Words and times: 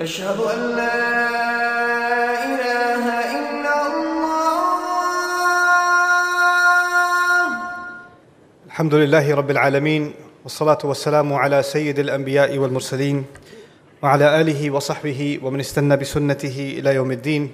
أشهد 0.00 0.38
أن 0.38 0.76
لا 0.78 0.94
إله 2.46 3.04
إلا 3.34 3.74
الله. 3.86 4.78
الحمد 8.66 8.94
لله 8.94 9.34
رب 9.34 9.50
العالمين 9.50 10.14
والصلاة 10.44 10.78
والسلام 10.84 11.32
على 11.32 11.62
سيد 11.62 11.98
الأنبياء 11.98 12.58
والمرسلين 12.58 13.24
وعلى 14.02 14.40
آله 14.40 14.70
وصحبه 14.70 15.40
ومن 15.42 15.60
استنى 15.60 15.96
بسنته 15.96 16.78
إلى 16.78 16.94
يوم 16.94 17.10
الدين. 17.10 17.50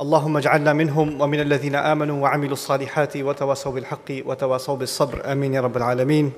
اللهم 0.00 0.36
اجعلنا 0.36 0.72
منهم 0.72 1.20
ومن 1.20 1.40
الذين 1.40 1.74
آمنوا 1.74 2.22
وعملوا 2.22 2.52
الصالحات 2.52 3.16
وتواصوا 3.16 3.72
بالحق 3.72 4.22
وتواصوا 4.22 4.76
بالصبر. 4.76 5.32
آمين 5.32 5.54
يا 5.54 5.60
رب 5.60 5.76
العالمين. 5.76 6.32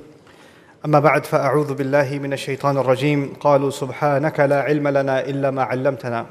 أما 0.84 1.00
بعد 1.00 1.25
فأعوذ 1.25 1.73
بالله 1.73 2.20
من 2.20 2.34
الشيطان 2.34 2.78
الرجيم 2.78 3.34
قالوا 3.39 3.70
سبحانك 3.71 4.39
لا 4.41 4.60
علم 4.62 4.88
لنا 4.88 5.16
إلا 5.25 5.52
ما 5.52 5.64
علمتنا 5.64 6.25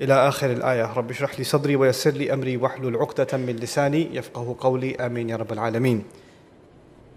إلى 0.00 0.28
آخر 0.28 0.50
الآية 0.50 0.92
رب 0.96 1.10
اشرح 1.10 1.38
لي 1.38 1.44
صدري 1.44 1.76
ويسر 1.76 2.10
لي 2.10 2.32
أمري 2.32 2.56
واحلل 2.56 2.96
عقدة 2.96 3.38
من 3.38 3.56
لساني 3.56 4.02
يفقه 4.12 4.56
قولي 4.60 4.96
آمين 4.96 5.28
يا 5.28 5.36
رب 5.36 5.52
العالمين 5.52 5.98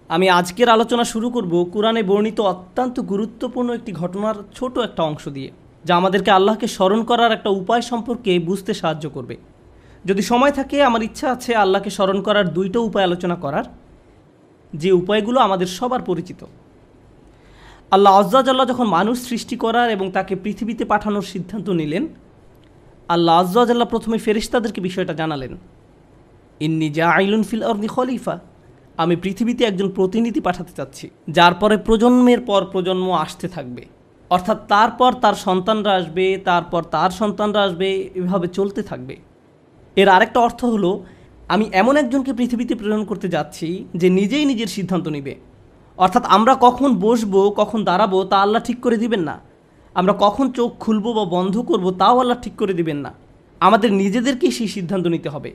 আমি 0.10 0.28
আজকের 0.30 0.70
আলোচনা 0.70 1.04
শুরু 1.04 1.28
করব 1.30 1.54
কোরআনে 1.74 2.02
বর্ণিত 2.04 2.40
অত্যন্ত 2.42 2.96
গুরুত্বপূর্ণ 3.12 3.70
একটি 3.74 3.92
ঘটনার 3.92 4.38
ছোট 4.56 4.74
একটা 4.78 5.02
অংশ 5.04 5.24
দিয়ে 5.28 5.50
যা 5.86 5.94
আমাদেরকে 5.96 6.32
আল্লাহকে 6.32 6.68
স্মরণ 6.68 7.02
করার 7.04 7.32
একটা 7.32 7.50
উপায় 7.62 7.84
সম্পর্কে 7.92 8.32
বুঝতে 8.40 8.72
সাহায্য 8.74 9.06
করবে 9.10 9.36
যদি 10.06 10.22
সময় 10.22 10.52
থাকে 10.52 10.78
আমার 10.84 11.02
ইচ্ছা 11.04 11.28
আছে 11.32 11.52
আল্লাহকে 11.56 11.90
স্মরণ 11.90 12.20
করার 12.22 12.48
দুইটা 12.54 12.80
উপায় 12.80 13.06
আলোচনা 13.10 13.36
করার 13.36 13.66
যে 14.73 14.93
উপায়গুলো 14.93 15.39
আমাদের 15.41 15.69
সবার 15.79 16.03
পরিচিত। 16.11 16.41
আল্লাহ 17.93 18.13
আজ্জাজাল্লাহ 18.21 18.67
যখন 18.67 18.87
মানুষ 18.99 19.17
সৃষ্টি 19.29 19.57
করার 19.57 19.89
এবং 19.91 20.07
তাকে 20.11 20.35
পৃথিবীতে 20.37 20.85
পাঠানোর 20.85 21.23
সিদ্ধান্ত 21.23 21.67
নিলেন, 21.81 22.05
আল্লাহ 23.09 23.35
আজ্জাজাল্লাহ 23.41 23.89
প্রথমে 23.89 24.19
ফেরিস্তাদেরকে 24.19 24.81
বিষয়টা 24.81 25.15
জানালেন। 25.15 25.53
ইন্নি 26.61 26.89
জা 26.91 27.07
আইলুন 27.11 27.43
ফিল 27.43 27.63
অর্নি 27.63 27.87
খলিফা, 27.87 28.39
আমি 29.03 29.15
পৃথিবীতে 29.17 29.63
একজন 29.65 29.89
প্রতিনিধি 29.89 30.41
পাঠাতে 30.41 30.73
চাচ্ছি, 30.73 31.07
যার 31.29 31.55
পরে 31.55 31.77
প্রজন্মের 31.77 32.41
পর 32.41 32.61
প্রজন্ম 32.65 33.07
আসতে 33.25 33.49
থাকবে। 33.49 33.83
অর্থাৎ 34.31 34.59
তারপর 34.69 35.11
তার 35.23 35.37
সন্তানরা 35.47 35.93
আসবে, 35.95 36.27
তারপর 36.45 36.83
তার 36.95 37.11
সন্তানরা 37.11 37.61
আসবে, 37.63 37.89
এভাবে 38.15 38.47
চলতে 38.49 38.83
থাকবে। 38.83 39.17
এর 39.97 40.09
আরেকটা 40.09 40.41
অর্থ 40.41 40.65
হলো 40.65 41.05
আমি 41.49 41.71
এমন 41.73 41.97
একজনকে 41.97 42.33
পৃথিবীতে 42.33 42.75
প্রেরণ 42.75 43.05
করতে 43.05 43.29
যাচ্ছি 43.29 43.85
যে 43.95 44.09
নিজেই 44.09 44.45
নিজের 44.45 44.67
সিদ্ধান্ত 44.67 45.09
নেবে। 45.09 45.35
অর্থাৎ 45.99 46.25
আমরা 46.27 46.55
কখন 46.61 46.95
বসবো, 46.95 47.51
কখন 47.51 47.85
দাঁড়াবো, 47.85 48.25
তা 48.25 48.37
আল্লাহ 48.43 48.63
ঠিক 48.63 48.81
করে 48.81 48.97
দিবেন 48.97 49.21
না। 49.21 49.41
আমরা 49.95 50.15
কখন 50.21 50.51
চোখ 50.53 50.71
খুলবো 50.79 51.13
বা 51.13 51.25
বন্ধ 51.25 51.59
করব, 51.61 51.91
তাও 51.91 52.19
আল্লাহ 52.19 52.39
ঠিক 52.43 52.55
করে 52.57 52.75
দিবেন 52.75 52.97
না। 52.97 53.13
আমাদের 53.61 53.93
নিজেদেরকেই 53.93 54.51
সেই 54.51 54.69
সিদ্ধান্ত 54.69 55.07
নিতে 55.07 55.29
হবে। 55.29 55.51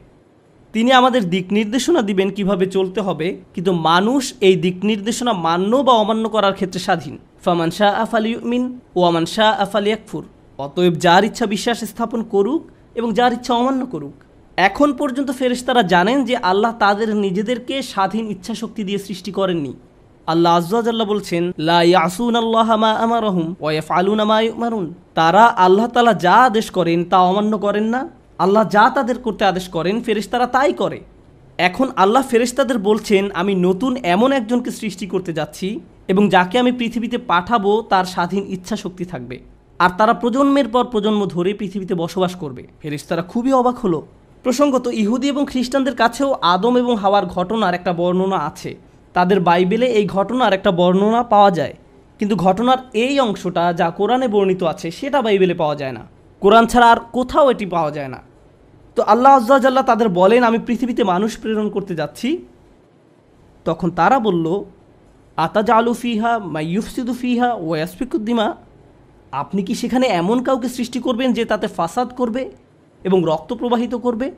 তিনি 0.73 0.91
আমাদের 0.91 1.30
দিক 1.30 1.45
নির্দেশনা 1.52 2.02
দিবেন 2.02 2.30
কীভাবে 2.31 2.65
চলতে 2.65 3.02
হবে, 3.02 3.41
কিন্তু 3.53 3.71
মানুষ 3.73 4.33
এই 4.41 4.55
দিক 4.55 4.77
নির্দেশনা 4.83 5.33
মান্য 5.33 5.71
বা 5.75 5.93
অমান্য 5.93 6.30
করার 6.30 6.53
ক্ষেত্রে 6.53 6.80
স্বাধীন। 6.80 7.17
ফামান 7.45 7.71
শাহ 7.71 8.02
আফালি 8.03 8.35
মিন 8.52 8.80
ও 8.95 9.03
আমান 9.03 9.25
শাহ 9.25 9.61
আফালি 9.61 9.93
আকফুর 9.93 10.23
অতএব 10.58 10.93
যার 10.93 11.23
ইচ্ছা 11.23 11.45
বিশ্বাস 11.45 11.83
স্থাপন 11.83 12.23
করুক 12.23 12.61
এবং 12.95 13.13
যার 13.13 13.33
ইচ্ছা 13.33 13.53
অমান্য 13.53 13.85
করুক। 13.85 14.15
এখন 14.58 14.89
পর্যন্ত 14.94 15.31
ফেরেশতারা 15.31 15.83
জানেন 15.83 16.17
যে 16.23 16.36
আল্লাহ 16.52 16.73
তাদের 16.80 17.16
নিজেদেরকে 17.16 17.81
স্বাধীন 17.81 18.25
ইচ্ছা 18.27 18.53
শক্তি 18.53 18.81
দিয়ে 18.83 18.97
সৃষ্টি 18.97 19.31
করেননি। 19.31 19.73
আল্লাহ 20.27 20.52
আজ্লাহ 20.55 21.08
বলছেন 21.08 21.44
মারুন 24.61 24.86
তারা 25.16 25.44
আল্লাহ 25.66 25.88
তালা 25.88 26.14
যা 26.14 26.36
আদেশ 26.49 26.72
করেন 26.72 26.99
তা 27.05 27.17
অমান্য 27.19 27.53
করেন 27.58 27.83
না। 27.83 28.09
আল্লাহ 28.39 28.64
যা 28.69 28.86
তাদের 28.89 29.17
করতে 29.19 29.45
আদেশ 29.45 29.66
করেন, 29.69 29.95
ফেরেশতারা 30.02 30.47
তাই 30.47 30.73
করে। 30.73 30.99
এখন 31.58 31.88
আল্লাহ 31.95 32.23
ফেরেশতাদের 32.23 32.77
বলছেন, 32.80 33.23
আমি 33.33 33.53
নতুন 33.67 33.92
এমন 33.95 34.30
একজনকে 34.32 34.71
সৃষ্টি 34.71 35.05
করতে 35.08 35.32
যাচ্ছি 35.33 35.80
এবং 36.08 36.23
যাকে 36.30 36.55
আমি 36.59 36.71
পৃথিবীতে 36.71 37.17
পাঠাবো, 37.17 37.71
তার 37.92 38.05
স্বাধীন 38.05 38.43
ইচ্ছা 38.48 38.76
শক্তি 38.76 39.05
থাকবে। 39.05 39.37
আর 39.80 39.92
তারা 39.98 40.14
প্রজন্মের 40.14 40.67
পর 40.67 40.83
প্রজন্ম 40.83 41.21
ধরে 41.26 41.52
পৃথিবীতে 41.53 41.93
বসবাস 41.95 42.36
করবে। 42.36 42.64
ফেরেশতারা 42.82 43.21
খুবই 43.21 43.53
অবাক 43.53 43.77
হলো। 43.77 44.02
প্রসঙ্গত, 44.47 44.85
ইহুদি 45.02 45.27
এবং 45.33 45.43
খ্রিস্টানদের 45.52 45.95
কাছেও 46.02 46.30
আদম 46.53 46.73
এবং 46.83 46.93
হাওয়ার 46.95 47.25
ঘটনার 47.35 47.73
একটা 47.80 47.91
বর্ণনা 47.99 48.37
আছে। 48.49 48.71
তাদের 49.15 49.39
বাইবেলে 49.49 49.87
এই 49.99 50.05
ঘটনার 50.15 50.52
একটা 50.58 50.71
বর্ণনা 50.80 51.21
পাওয়া 51.33 51.52
যায়। 51.52 51.73
কিন্তু 52.19 52.35
ঘটনার 52.45 52.80
এই 53.05 53.15
অংশটা 53.25 53.63
যা 53.80 53.87
কোরআনে 53.97 54.27
বর্ণিত 54.35 54.61
আছে, 54.73 54.87
সেটা 54.91 55.19
বাইবেলে 55.25 55.55
পাওয়া 55.61 55.75
যায় 55.81 55.93
না। 55.97 56.03
কোরআন 56.41 56.65
ছাড়া 56.71 56.87
আর 56.93 56.99
কোথাও 57.17 57.45
এটি 57.53 57.65
পাওয়া 57.75 57.91
যায় 57.97 58.11
না। 58.13 58.19
তো 58.97 59.02
আল্লাহ 59.13 59.31
আজ্লাহ 59.37 59.85
তাদের 59.91 60.09
বলেন, 60.19 60.41
আমি 60.49 60.59
পৃথিবীতে 60.67 61.03
মানুষ 61.03 61.31
প্রেরণ 61.41 61.67
করতে 61.75 61.93
যাচ্ছি। 61.95 62.29
তখন 63.65 63.89
তারা 63.99 64.17
বলল 64.27 64.45
আতাজা 65.37 65.73
আলু 65.79 65.93
ফিহা 66.03 66.31
মাইয়ুফসিদু 66.55 67.14
ফিহা 67.21 67.49
ওয়াসফিকুদ্দিমা 67.65 68.47
আপনি 69.41 69.61
কি 69.67 69.73
সেখানে 69.81 70.05
এমন 70.21 70.37
কাউকে 70.47 70.69
সৃষ্টি 70.77 70.99
করবেন 70.99 71.29
যে 71.37 71.43
তাতে 71.52 71.67
ফাসাদ 71.77 72.09
করবে? 72.19 72.43
এবং 73.03 73.23
রক্ত 73.25 73.53
প্রবাহিত 73.53 73.95
করবে। 73.95 74.31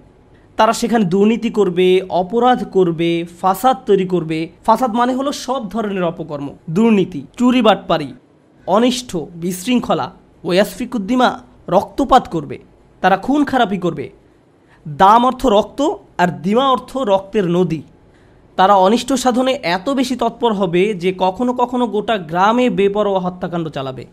তারা 0.58 0.74
সেখানে 0.74 1.06
দুর্নীতি 1.06 1.50
করবে, 1.50 2.02
অপরাধ 2.10 2.70
করবে, 2.72 3.26
ফাসাদ 3.42 3.78
তৈরি 3.86 4.06
করবে। 4.06 4.50
ফাসাদ 4.66 4.96
মানে 4.96 5.14
হলো 5.14 5.32
সব 5.32 5.70
ধরনের 5.70 6.04
অপকর্ম, 6.04 6.50
দুর্নীতি, 6.70 7.22
চুরি, 7.38 7.62
বাটপারি, 7.62 8.14
অনিষ্ঠ, 8.68 9.18
বিশৃঙ্খলা, 9.36 10.12
ওয়াসফিকুদ্দিমা 10.44 11.40
রক্তপাত 11.70 12.28
করবে, 12.28 12.60
তারা 13.02 13.18
খুন 13.18 13.46
খারাপি 13.46 13.78
করবে। 13.78 14.10
দাম 14.88 15.26
অর্থ 15.26 15.46
রক্ত 15.46 15.92
আর 16.18 16.28
দিমা 16.42 16.72
অর্থ 16.72 16.98
রক্তের 16.98 17.50
নদী। 17.50 17.82
তারা 18.56 18.76
অনিষ্ট 18.76 19.14
সাধনে 19.14 19.54
এত 19.54 19.90
বেশি 19.90 20.16
তৎপর 20.16 20.54
হবে 20.54 20.94
যে 20.94 21.14
কখনো 21.18 21.54
কখনো 21.54 21.88
গোটা 21.88 22.18
গ্রামে 22.18 22.70
বেপরোয়া 22.70 23.20
হত্যাকাণ্ড 23.20 23.70
চালাবে। 23.70 24.06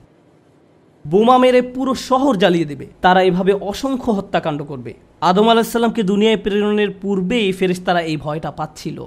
বোমা 1.10 1.36
মেরে 1.42 1.60
পুরো 1.74 1.92
শহর 2.08 2.32
জ্বালিয়ে 2.42 2.70
দেবে। 2.70 2.86
তারা 3.04 3.20
এভাবে 3.28 3.52
অসংখ্য 3.70 4.10
হত্যাকাণ্ড 4.18 4.60
করবে। 4.70 4.92
আদম 5.28 5.46
আলাহিসাল্লামকে 5.52 6.02
দুনিয়ায় 6.10 6.40
প্রেরণের 6.44 6.90
পূর্বেই 7.02 7.48
ফেরেশতারা 7.58 8.00
এই 8.10 8.16
ভয়টা 8.24 8.50
পাচ্ছিল। 8.58 8.98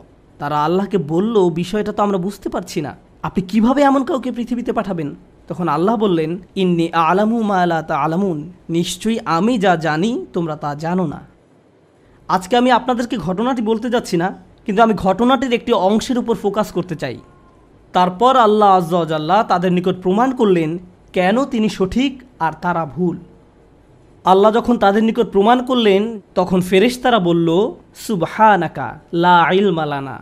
তারা 0.42 0.58
আল্লাহকে 0.68 0.98
বলল, 1.14 1.36
বিষয়টা 1.62 1.92
তো 1.98 2.02
আমরা 2.06 2.20
বুঝতে 2.26 2.48
পারছি 2.56 2.80
না। 2.86 2.92
আপনি 3.28 3.42
কীভাবে 3.52 3.82
এমন 3.90 4.02
কাউকে 4.10 4.30
পৃথিবীতে 4.38 4.72
পাঠাবেন? 4.78 5.10
তখন 5.50 5.68
আল্লাহ 5.76 5.96
বললেন, 6.06 6.32
ইন্নি 6.62 6.86
আলামু 7.10 7.38
মালা 7.52 7.80
তা 7.90 7.96
আলামুন 8.06 8.38
নিশ্চয়ই 8.78 9.20
আমি 9.38 9.54
যা 9.64 9.74
জানি, 9.86 10.12
তোমরা 10.36 10.56
তা 10.64 10.70
জানো 10.84 11.06
না। 11.14 11.20
আজকে 12.30 12.54
আমি 12.62 12.70
আপনাদেরকে 12.80 13.16
ঘটনাটি 13.28 13.62
বলতে 13.70 13.88
যাচ্ছি 13.94 14.16
না, 14.24 14.28
কিন্তু 14.66 14.80
আমি 14.86 14.94
ঘটনাটির 15.06 15.54
একটি 15.58 15.72
অংশের 15.90 16.18
উপর 16.22 16.36
ফোকাস 16.44 16.68
করতে 16.78 16.96
চাই। 17.02 17.18
তারপর 17.94 18.34
আল্লাহ 18.48 18.70
আজ্লাহ 18.78 19.40
তাদের 19.52 19.72
নিকট 19.78 19.96
প্রমাণ 20.04 20.30
করলেন 20.40 20.72
কেন 21.14 21.46
তিনি 21.46 21.70
সঠিক 21.70 22.24
আর 22.40 22.54
তারা 22.62 22.86
ভুল? 22.86 23.18
আল্লাহ 24.26 24.52
যখন 24.54 24.78
তাদের 24.78 25.04
নিকট 25.04 25.28
প্রমাণ 25.32 25.66
করলেন, 25.66 26.22
তখন 26.36 26.62
ফেরেশতারা 26.62 27.20
বলল, 27.20 27.50
সুবহানাকা, 27.96 29.00
লা 29.14 29.52
ইলমালানা 29.52 30.22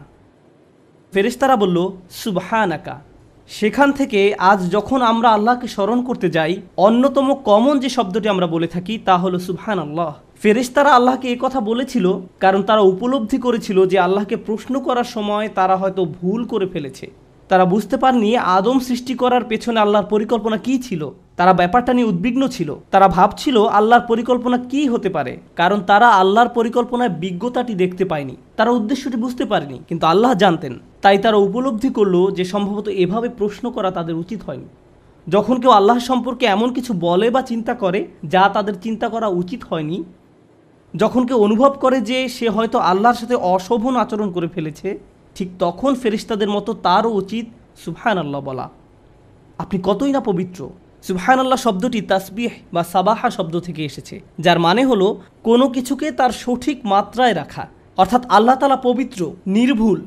ফেরেশতারা 1.13 1.55
বলল, 1.55 1.91
সুবহানাকা। 2.09 3.01
সেখান 3.49 3.91
থেকে 3.91 4.33
আজ 4.39 4.71
যখন 4.71 5.01
আমরা 5.01 5.29
আল্লাহকে 5.29 5.67
স্মরণ 5.67 6.03
করতে 6.03 6.29
যাই, 6.29 6.61
অন্যতম 6.77 7.27
কমন 7.43 7.79
যে 7.79 7.89
শব্দটি 7.89 8.29
আমরা 8.29 8.47
বলে 8.47 8.67
থাকি, 8.67 8.97
তা 9.05 9.17
হলো 9.17 9.39
সুবহান 9.39 9.79
আল্লাহ 9.79 10.13
ফেরেশতারা 10.41 10.91
আল্লাহকে 10.93 11.27
এই 11.27 11.39
কথা 11.39 11.59
বলেছিল, 11.61 12.05
কারণ 12.39 12.61
তারা 12.63 12.81
উপলব্ধি 12.81 13.37
করেছিল 13.37 13.85
যে 13.85 13.99
আল্লাহকে 13.99 14.35
প্রশ্ন 14.37 14.79
করার 14.79 15.03
সময় 15.03 15.47
তারা 15.49 15.75
হয়তো 15.77 16.05
ভুল 16.05 16.45
করে 16.45 16.67
ফেলেছে। 16.67 17.11
তারা 17.49 17.65
বুঝতে 17.73 17.95
পারেনি 18.03 18.29
আদম 18.57 18.77
সৃষ্টি 18.87 19.13
করার 19.21 19.43
পেছনে 19.51 19.77
আল্লাহর 19.83 20.07
পরিকল্পনা 20.13 20.57
কি 20.65 20.73
ছিল। 20.87 21.01
তারা 21.39 21.53
ব্যাপারটা 21.59 21.91
নিয়ে 21.93 22.09
উদ্বিগ্ন 22.11 22.43
ছিল। 22.55 22.69
তারা 22.93 23.07
ভাবছিল 23.17 23.57
আল্লাহর 23.77 24.07
পরিকল্পনা 24.11 24.57
কি 24.71 24.81
হতে 24.93 25.09
পারে, 25.15 25.33
কারণ 25.59 25.79
তারা 25.89 26.07
আল্লাহর 26.21 26.53
পরিকল্পনায় 26.57 27.13
বিজ্ঞতাটি 27.23 27.73
দেখতে 27.83 28.03
পায়নি। 28.11 28.35
তারা 28.57 28.71
উদ্দেশ্যটি 28.77 29.17
বুঝতে 29.23 29.43
পারেনি, 29.51 29.77
কিন্তু 29.89 30.05
আল্লাহ 30.11 30.31
জানতেন। 30.43 30.73
তাই 31.03 31.17
তারা 31.23 31.37
উপলব্ধি 31.47 31.89
করল 31.97 32.15
যে 32.37 32.43
সম্ভবত 32.53 32.87
এভাবে 33.03 33.29
প্রশ্ন 33.39 33.65
করা 33.75 33.89
তাদের 33.97 34.15
উচিত 34.23 34.39
হয়নি। 34.47 34.67
যখন 35.27 35.55
কেউ 35.61 35.71
আল্লাহ 35.79 35.97
সম্পর্কে 36.09 36.45
এমন 36.55 36.69
কিছু 36.77 36.91
বলে 37.07 37.27
বা 37.35 37.41
চিন্তা 37.51 37.73
করে 37.83 37.99
যা 38.33 38.43
তাদের 38.55 38.75
চিন্তা 38.85 39.07
করা 39.13 39.27
উচিত 39.41 39.61
হয়নি, 39.69 39.97
যখন 40.93 41.21
কেউ 41.27 41.37
অনুভব 41.47 41.71
করে 41.83 41.97
যে 42.09 42.17
সে 42.35 42.47
হয়তো 42.55 42.77
আল্লাহর 42.91 43.19
সাথে 43.21 43.35
অশোভন 43.55 43.93
আচরণ 44.03 44.27
করে 44.35 44.47
ফেলেছে 44.55 44.89
ঠিক 45.37 45.49
তখন 45.59 45.91
ফেরিস্তাদের 45.95 46.49
মতো 46.49 46.71
তারও 46.87 47.11
উচিত 47.21 47.45
সুবহান 47.85 48.17
আল্লাহ 48.17 48.41
বলা। 48.41 48.65
আপনি 49.57 49.77
কতই 49.83 50.11
না 50.11 50.21
পবিত্র। 50.29 50.59
সুবহান 51.07 51.37
আল্লাহ 51.39 51.59
শব্দটি 51.65 51.99
তাসবিহ 52.01 52.51
বা 52.73 52.81
সাবাহা 52.83 53.29
শব্দ 53.29 53.55
থেকে 53.59 53.81
এসেছে, 53.85 54.15
যার 54.39 54.59
মানে 54.59 54.81
হল 54.85 55.01
কোনো 55.43 55.65
কিছুকে 55.69 56.07
তার 56.11 56.31
সঠিক 56.43 56.77
মাত্রায় 56.85 57.35
রাখা। 57.35 57.63
অর্থাৎ 57.97 58.23
আল্লাহ 58.27 58.55
তালা 58.55 58.79
পবিত্র, 58.87 59.21
নির্ভুল। 59.47 59.99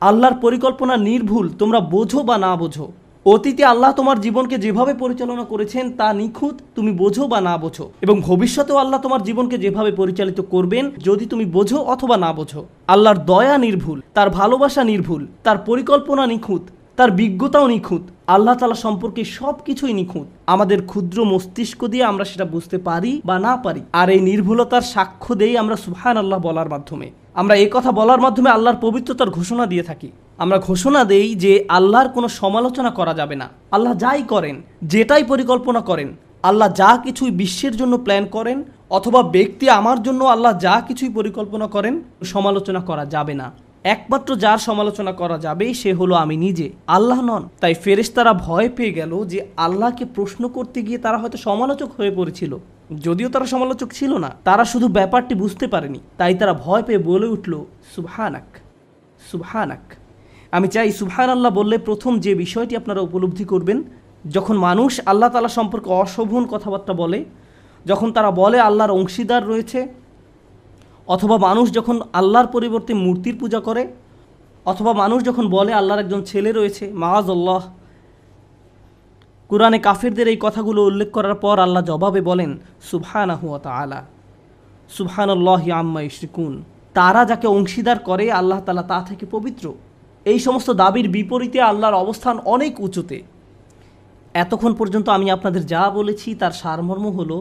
আল্লাহর 0.00 0.36
পরিকল্পনা 0.44 0.94
নির্ভুল, 1.08 1.46
তোমরা 1.58 1.80
বোঝো 1.94 2.20
বা 2.22 2.36
না 2.38 2.52
বোঝো। 2.56 2.86
অতীতে 3.34 3.62
আল্লাহ 3.64 3.90
তোমার 3.92 4.18
জীবনকে 4.20 4.56
যেভাবে 4.58 4.92
পরিচালনা 4.94 5.44
করেছেন 5.44 5.84
তা 5.92 6.08
নিখুঁত 6.12 6.56
তুমি 6.74 6.92
বোঝো 6.92 7.24
বা 7.26 7.38
না 7.40 7.54
বোঝো। 7.56 7.84
এবং 8.00 8.16
ভবিষ্যতেও 8.20 8.76
আল্লাহ 8.76 9.00
তোমার 9.00 9.22
জীবনকে 9.22 9.56
যেভাবে 9.58 9.90
পরিচালিত 9.92 10.40
করবেন, 10.40 10.84
যদি 11.04 11.24
তুমি 11.26 11.44
বোঝো 11.44 11.78
অথবা 11.94 12.16
না 12.16 12.30
বোঝো। 12.32 12.60
আল্লাহর 12.86 13.18
দয়া 13.30 13.56
নির্ভুল, 13.58 13.98
তার 14.14 14.28
ভালোবাসা 14.30 14.82
নির্ভুল, 14.84 15.22
তার 15.44 15.58
পরিকল্পনা 15.58 16.24
নিখুঁত, 16.26 16.64
তার 16.96 17.10
বিজ্ঞতাও 17.10 17.66
নিখুঁত। 17.66 18.04
আল্লাহ 18.26 18.54
তালা 18.54 18.78
সম্পর্কে 18.86 19.22
সব 19.38 19.54
কিছুই 19.64 19.92
নিখুঁত। 19.92 20.26
আমাদের 20.46 20.78
ক্ষুদ্র 20.86 21.18
মস্তিষ্ক 21.24 21.80
দিয়ে 21.86 22.04
আমরা 22.04 22.24
সেটা 22.24 22.44
বুঝতে 22.44 22.76
পারি 22.78 23.12
বা 23.24 23.36
না 23.38 23.52
পারি। 23.56 23.82
আর 23.92 24.08
এই 24.10 24.20
নির্ভুলতার 24.20 24.84
সাক্ষ্য 24.94 25.34
দেই 25.34 25.54
আমরা 25.56 25.76
সুবহান 25.76 26.16
আল্লাহ 26.16 26.38
বলার 26.40 26.68
মাধ্যমে। 26.68 27.10
আমরা 27.34 27.54
এই 27.54 27.70
কথা 27.72 27.90
বলার 27.92 28.20
মাধ্যমে 28.20 28.50
আল্লাহর 28.50 28.78
পবিত্রতার 28.80 29.30
ঘোষণা 29.30 29.66
দিয়ে 29.66 29.82
থাকি। 29.82 30.10
আমরা 30.38 30.58
ঘোষণা 30.58 31.04
দেই 31.04 31.34
যে 31.34 31.64
আল্লাহর 31.68 32.08
কোনো 32.08 32.28
সমালোচনা 32.28 32.90
করা 32.90 33.14
যাবে 33.14 33.36
না। 33.36 33.48
আল্লাহ 33.70 33.94
যাই 33.94 34.22
করেন, 34.22 34.62
যেটাই 34.82 35.24
পরিকল্পনা 35.24 35.80
করেন, 35.80 36.16
আল্লাহ 36.42 36.72
যা 36.72 36.96
কিছুই 37.04 37.30
বিশ্বের 37.30 37.76
জন্য 37.76 37.98
প্ল্যান 37.98 38.26
করেন 38.26 38.64
অথবা 38.90 39.22
ব্যক্তি 39.22 39.70
আমার 39.70 40.02
জন্য 40.02 40.24
আল্লাহ 40.24 40.58
যা 40.58 40.80
কিছুই 40.88 41.08
পরিকল্পনা 41.08 41.66
করেন, 41.66 42.02
সমালোচনা 42.24 42.80
করা 42.80 43.06
যাবে 43.06 43.34
না। 43.34 43.52
একমাত্র 43.84 44.36
যার 44.36 44.58
সমালোচনা 44.58 45.12
করা 45.12 45.38
যাবে 45.38 45.74
সে 45.74 45.92
হলো 45.92 46.14
আমি 46.14 46.36
নিজে। 46.36 46.72
আল্লাহ 46.86 47.20
নন। 47.20 47.48
তাই 47.60 47.74
ফেরেশতারা 47.74 48.32
ভয় 48.32 48.68
পেয়ে 48.68 48.92
গেল 48.92 49.24
যে 49.24 49.46
আল্লাহকে 49.56 50.04
প্রশ্ন 50.04 50.48
করতে 50.48 50.82
গিয়ে 50.82 50.98
তারা 50.98 51.18
হয়তো 51.18 51.38
সমালোচক 51.38 51.88
হয়ে 51.96 52.10
পড়েছিল। 52.10 52.56
যদিও 53.00 53.28
তারা 53.28 53.46
সমালোচক 53.46 53.92
ছিল 53.92 54.16
না, 54.16 54.30
তারা 54.44 54.64
শুধু 54.64 54.88
ব্যাপারটি 54.88 55.34
বুঝতে 55.34 55.66
পারেনি। 55.66 56.00
তাই 56.18 56.34
তারা 56.34 56.52
ভয় 56.52 56.82
পেয়ে 56.82 56.98
বলে 56.98 57.26
উঠল, 57.26 57.64
সুবহানাক 57.96 58.58
সুবহানাক। 59.30 59.97
আমি 60.52 60.68
চাই 60.74 60.90
সুবহান 61.00 61.28
আল্লাহ 61.36 61.50
বললে 61.60 61.76
প্রথম 61.78 62.12
যে 62.24 62.32
বিষয়টি 62.34 62.74
আপনারা 62.76 63.00
উপলব্ধি 63.00 63.44
করবেন, 63.44 63.78
যখন 64.34 64.56
মানুষ 64.68 64.92
আল্লাহ 65.10 65.28
তালা 65.32 65.48
সম্পর্কে 65.48 65.88
অশোভন 66.02 66.42
কথাবার্তা 66.52 66.92
বলে, 67.02 67.24
যখন 67.86 68.08
তারা 68.16 68.30
বলে 68.30 68.58
আল্লাহর 68.68 68.90
অংশীদার 68.90 69.42
রয়েছে, 69.46 69.80
অথবা 71.14 71.36
মানুষ 71.38 71.66
যখন 71.72 71.96
আল্লাহর 72.12 72.48
পরিবর্তে 72.54 72.92
মূর্তির 73.04 73.36
পূজা 73.40 73.60
করে, 73.60 73.82
অথবা 74.66 74.92
মানুষ 74.92 75.18
যখন 75.28 75.44
বলে 75.56 75.72
আল্লাহর 75.72 76.02
একজন 76.04 76.20
ছেলে 76.30 76.50
রয়েছে 76.52 76.84
মাহাজ 77.02 77.26
আল্লাহ 77.36 77.62
কোরআনে 79.50 79.78
কাফেরদের 79.78 80.28
এই 80.28 80.38
কথাগুলো 80.44 80.80
উল্লেখ 80.90 81.08
করার 81.10 81.34
পর 81.34 81.56
আল্লাহ 81.66 81.82
জবাবে 81.90 82.20
বলেন, 82.20 82.50
সুবহানাহু 82.90 83.46
ওয়া 83.50 83.60
তাআলা, 83.66 84.00
সুবহানাল্লাহ 84.96 85.62
আম্মা 85.80 86.00
ইশরিকুন। 86.02 86.52
তারা 86.98 87.22
যাকে 87.30 87.46
অংশীদার 87.56 87.98
করে, 87.98 88.24
আল্লাহ 88.32 88.58
তালা 88.66 88.82
তা 88.82 88.98
থেকে 89.08 89.26
পবিত্র। 89.36 89.66
এই 90.32 90.38
সমস্ত 90.46 90.68
দাবির 90.82 91.06
বিপরীতে 91.08 91.58
আল্লাহর 91.70 92.00
অবস্থান 92.04 92.36
অনেক 92.54 92.72
উঁচুতে। 92.86 93.16
এতক্ষণ 94.34 94.72
পর্যন্ত 94.74 95.06
আমি 95.08 95.26
আপনাদের 95.36 95.62
যা 95.66 95.82
বলেছি 95.90 96.28
তার 96.34 96.54
সারমর্ম 96.62 97.06
হলো, 97.18 97.36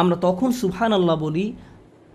আমরা 0.00 0.16
তখন 0.26 0.48
সুবহান 0.60 0.92
আল্লাহ 0.92 1.16
বলি, 1.26 1.46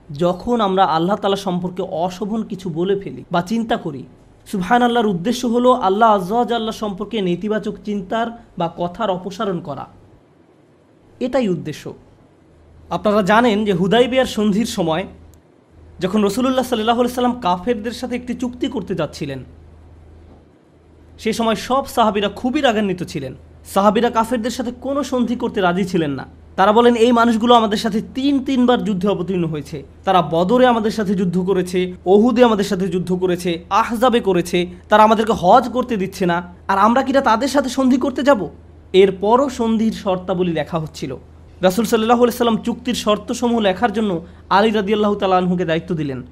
যখন 0.10 0.58
আমরা 0.62 0.84
আল্লাহ 0.98 1.16
তালা 1.22 1.40
সম্পর্কে 1.48 1.84
অশোভন 2.06 2.42
কিছু 2.44 2.68
বলে 2.70 2.96
ফেলি 3.02 3.22
বা 3.32 3.42
চিন্তা 3.42 3.76
করি। 3.78 4.04
সুবহান 4.52 4.82
আল্লাহর 4.82 5.12
উদ্দেশ্য 5.14 5.42
হলো 5.48 5.70
আল্লাহ 5.88 6.10
আজ্জাজ 6.18 6.50
আল্লাহ 6.60 6.76
সম্পর্কে 6.84 7.18
নেতিবাচক 7.22 7.76
চিন্তার 7.86 8.28
বা 8.58 8.68
কথার 8.78 9.10
অপসারণ 9.10 9.58
করা। 9.60 9.86
এটাই 11.20 11.48
উদ্দেশ্য। 11.50 11.84
আপনারা 12.90 13.22
জানেন 13.22 13.58
যে 13.66 13.74
হুদাইবিয়ার 13.74 14.34
সন্ধির 14.38 14.70
সময়, 14.78 15.04
যখন 16.00 16.20
রসুলুল্লাহ 16.24 16.68
সাল্লাহ 16.70 16.98
সাল্লাম 17.20 17.36
কাফেরদের 17.46 17.96
সাথে 18.00 18.14
একটি 18.16 18.34
চুক্তি 18.34 18.68
করতে 18.68 18.94
যাচ্ছিলেন 18.96 19.40
সে 21.18 21.34
সময় 21.34 21.56
সব 21.56 21.86
সাহাবিরা 21.86 22.30
খুবই 22.30 22.62
রাগান্বিত 22.62 23.04
ছিলেন। 23.04 23.36
সাহাবিরা 23.74 24.10
কাফেরদের 24.10 24.52
সাথে 24.52 24.72
কোনো 24.82 25.04
সন্ধি 25.04 25.36
করতে 25.36 25.62
রাজি 25.62 25.86
ছিলেন 25.86 26.12
না। 26.12 26.26
তারা 26.56 26.72
বলেন, 26.72 26.96
এই 26.96 27.12
মানুষগুলো 27.12 27.54
আমাদের 27.54 27.78
সাথে 27.78 28.02
তিন, 28.16 28.46
তিনবার 28.46 28.84
যুদ্ধে 28.84 29.08
অবতীর্ণ 29.08 29.46
হয়েছে। 29.46 29.84
তারা 30.06 30.22
বদরে 30.22 30.66
আমাদের 30.66 30.92
সাথে 30.92 31.16
যুদ্ধ 31.16 31.40
করেছে, 31.40 31.94
ওহুদে 32.06 32.44
আমাদের 32.44 32.64
সাথে 32.64 32.88
যুদ্ধ 32.88 33.14
করেছে, 33.14 33.66
আহজাবে 33.70 34.20
করেছে। 34.20 34.68
তারা 34.90 35.04
আমাদেরকে 35.04 35.34
হজ 35.36 35.70
করতে 35.70 35.98
দিচ্ছে 35.98 36.26
না। 36.26 36.54
আর 36.68 36.78
আমরা 36.78 37.04
কিনা 37.04 37.22
তাদের 37.22 37.48
সাথে 37.48 37.70
সন্ধি 37.70 37.98
করতে 37.98 38.24
যাব? 38.24 38.50
এরপরও 38.94 39.50
সন্ধির 39.50 39.94
শর্তাবলী 39.94 40.52
লেখা 40.52 40.80
হচ্ছিল। 40.80 41.18
রাসুল 41.62 41.86
সাল্লাহ 41.86 42.26
সাল্লাম 42.26 42.58
চুক্তির 42.58 42.94
শর্তসমূহ 42.94 43.60
লেখার 43.60 43.94
জন্য 43.94 44.26
আলী 44.50 44.72
রাদিয়াল্লাহু 44.72 45.16
তালাহুকে 45.16 45.66
দায়িত্ব 45.66 45.96
দিলেন। 45.96 46.24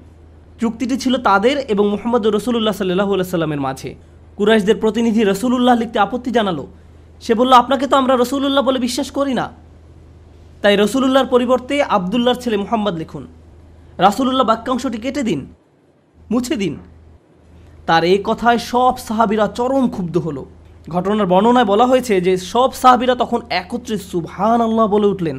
চুক্তিটি 0.60 0.96
ছিল 0.98 1.16
তাদের 1.16 1.58
এবং 1.58 1.88
মোহাম্মদ 1.88 2.26
রসুল্লাহ 2.26 2.74
সাল্লাহ 2.74 3.22
সাল্লামের 3.22 3.60
মাঝে। 3.60 3.94
কুরাইশদের 4.38 4.76
প্রতিনিধি 4.82 5.22
রসুলুল্লাহ 5.22 5.74
লিখতে 5.82 5.98
আপত্তি 6.06 6.30
জানালো। 6.38 6.64
সে 7.24 7.32
বলল, 7.40 7.52
আপনাকে 7.62 7.84
তো 7.90 7.94
আমরা 8.02 8.14
রসুলুল্লাহ 8.16 8.62
বলে 8.68 8.78
বিশ্বাস 8.86 9.08
করি 9.18 9.34
না। 9.40 9.46
তাই 10.62 10.74
রসুলুল্লাহর 10.76 11.32
পরিবর্তে 11.34 11.74
আবদুল্লাহর 11.96 12.38
ছেলে 12.42 12.56
মোহাম্মদ 12.64 12.94
লিখুন, 13.02 13.24
রাসুলুল্লাহ 14.06 14.46
বাক্যাংশটি 14.52 14.98
কেটে 15.04 15.22
দিন, 15.28 15.40
মুছে 16.32 16.54
দিন। 16.62 16.74
তার 17.88 18.02
এই 18.12 18.20
কথায় 18.28 18.58
সব 18.72 18.94
সাহাবিরা 19.06 19.46
চরম 19.58 19.84
ক্ষুব্ধ 19.94 20.16
হলো। 20.26 20.42
ঘটনার 20.94 21.30
বর্ণনায় 21.32 21.68
বলা 21.72 21.86
হয়েছে 21.90 22.14
যে 22.26 22.32
সব 22.52 22.70
সাহাবিরা 22.82 23.14
তখন 23.22 23.40
একত্রে 23.60 23.96
সুবহান 24.10 24.60
আল্লাহ 24.68 24.86
বলে 24.94 25.10
উঠলেন। 25.12 25.38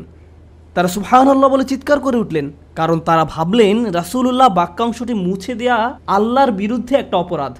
তারা 0.76 0.90
সুবহান 0.96 1.28
আল্লাহ 1.34 1.48
বলে 1.54 1.66
চিৎকার 1.72 2.00
করে 2.06 2.18
উঠলেন, 2.24 2.46
কারণ 2.80 2.98
তারা 3.08 3.24
ভাবলেন, 3.36 3.76
রাসুলুল্লাহ 4.00 4.50
বাক্যাংশটি 4.60 5.14
মুছে 5.26 5.54
দেয়া 5.62 5.78
আল্লাহর 6.18 6.52
বিরুদ্ধে 6.62 6.94
একটা 6.96 7.16
অপরাধ। 7.24 7.54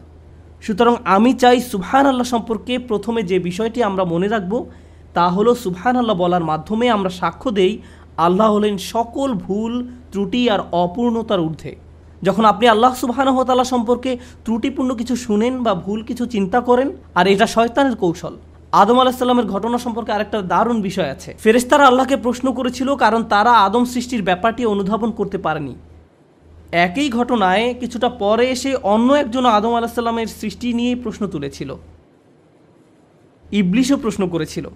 সুতরাং 0.66 0.96
আমি 1.16 1.32
চাই 1.42 1.58
সুবহান 1.72 2.06
আল্লাহ 2.12 2.28
সম্পর্কে 2.34 2.74
প্রথমে 2.90 3.22
যে 3.32 3.38
বিষয়টি 3.40 3.80
আমরা 3.90 4.04
মনে 4.14 4.28
রাখব, 4.28 4.54
তা 5.16 5.26
হলো 5.36 5.52
সুবহান 5.64 5.96
আল্লাহ 6.02 6.18
বলার 6.24 6.44
মাধ্যমে 6.52 6.86
আমরা 6.96 7.12
সাক্ষ্য 7.20 7.50
দেই 7.60 7.74
আল্লাহ 8.26 8.48
হলেন 8.56 8.76
সকল 8.94 9.30
ভুল, 9.46 9.74
ত্রুটি 10.12 10.42
আর 10.54 10.62
অপূর্ণতার 10.84 11.44
ঊর্ধ্বে। 11.48 11.74
যখন 12.22 12.44
আপনি 12.52 12.66
আল্লাহ 12.74 12.92
সুবাহানহতালা 13.02 13.66
সম্পর্কে 13.74 14.12
ত্রুটিপূর্ণ 14.46 14.92
কিছু 14.96 15.16
শুনেন 15.26 15.54
বা 15.66 15.74
ভুল 15.86 16.00
কিছু 16.10 16.24
চিন্তা 16.26 16.60
করেন, 16.62 16.88
আর 17.16 17.26
এটা 17.34 17.48
শয়তানের 17.56 17.96
কৌশল। 17.96 18.34
আদম 18.82 18.98
আলাহিসাল্লামের 19.00 19.48
ঘটনা 19.54 19.78
সম্পর্কে 19.78 20.12
আরেকটা 20.12 20.38
দারুণ 20.54 20.78
বিষয় 20.82 21.10
আছে। 21.16 21.30
ফেরেস্তারা 21.44 21.86
আল্লাহকে 21.88 22.16
প্রশ্ন 22.26 22.48
করেছিল, 22.54 22.90
কারণ 22.96 23.22
তারা 23.34 23.52
আদম 23.66 23.84
সৃষ্টির 23.94 24.24
ব্যাপারটি 24.24 24.62
অনুধাবন 24.74 25.10
করতে 25.20 25.38
পারেনি। 25.38 25.76
একই 26.74 27.10
ঘটনায় 27.10 27.74
কিছুটা 27.74 28.10
পরে 28.10 28.50
এসে 28.50 28.76
অন্য 28.76 29.14
একজন 29.14 29.46
আদম 29.46 29.74
আলাহিসাল্লামের 29.74 30.28
সৃষ্টি 30.28 30.74
নিয়েই 30.74 30.96
প্রশ্ন 30.96 31.28
তুলেছিল। 31.28 31.76
ইবলিশও 33.52 33.98
প্রশ্ন 33.98 34.28
করেছিল। 34.28 34.70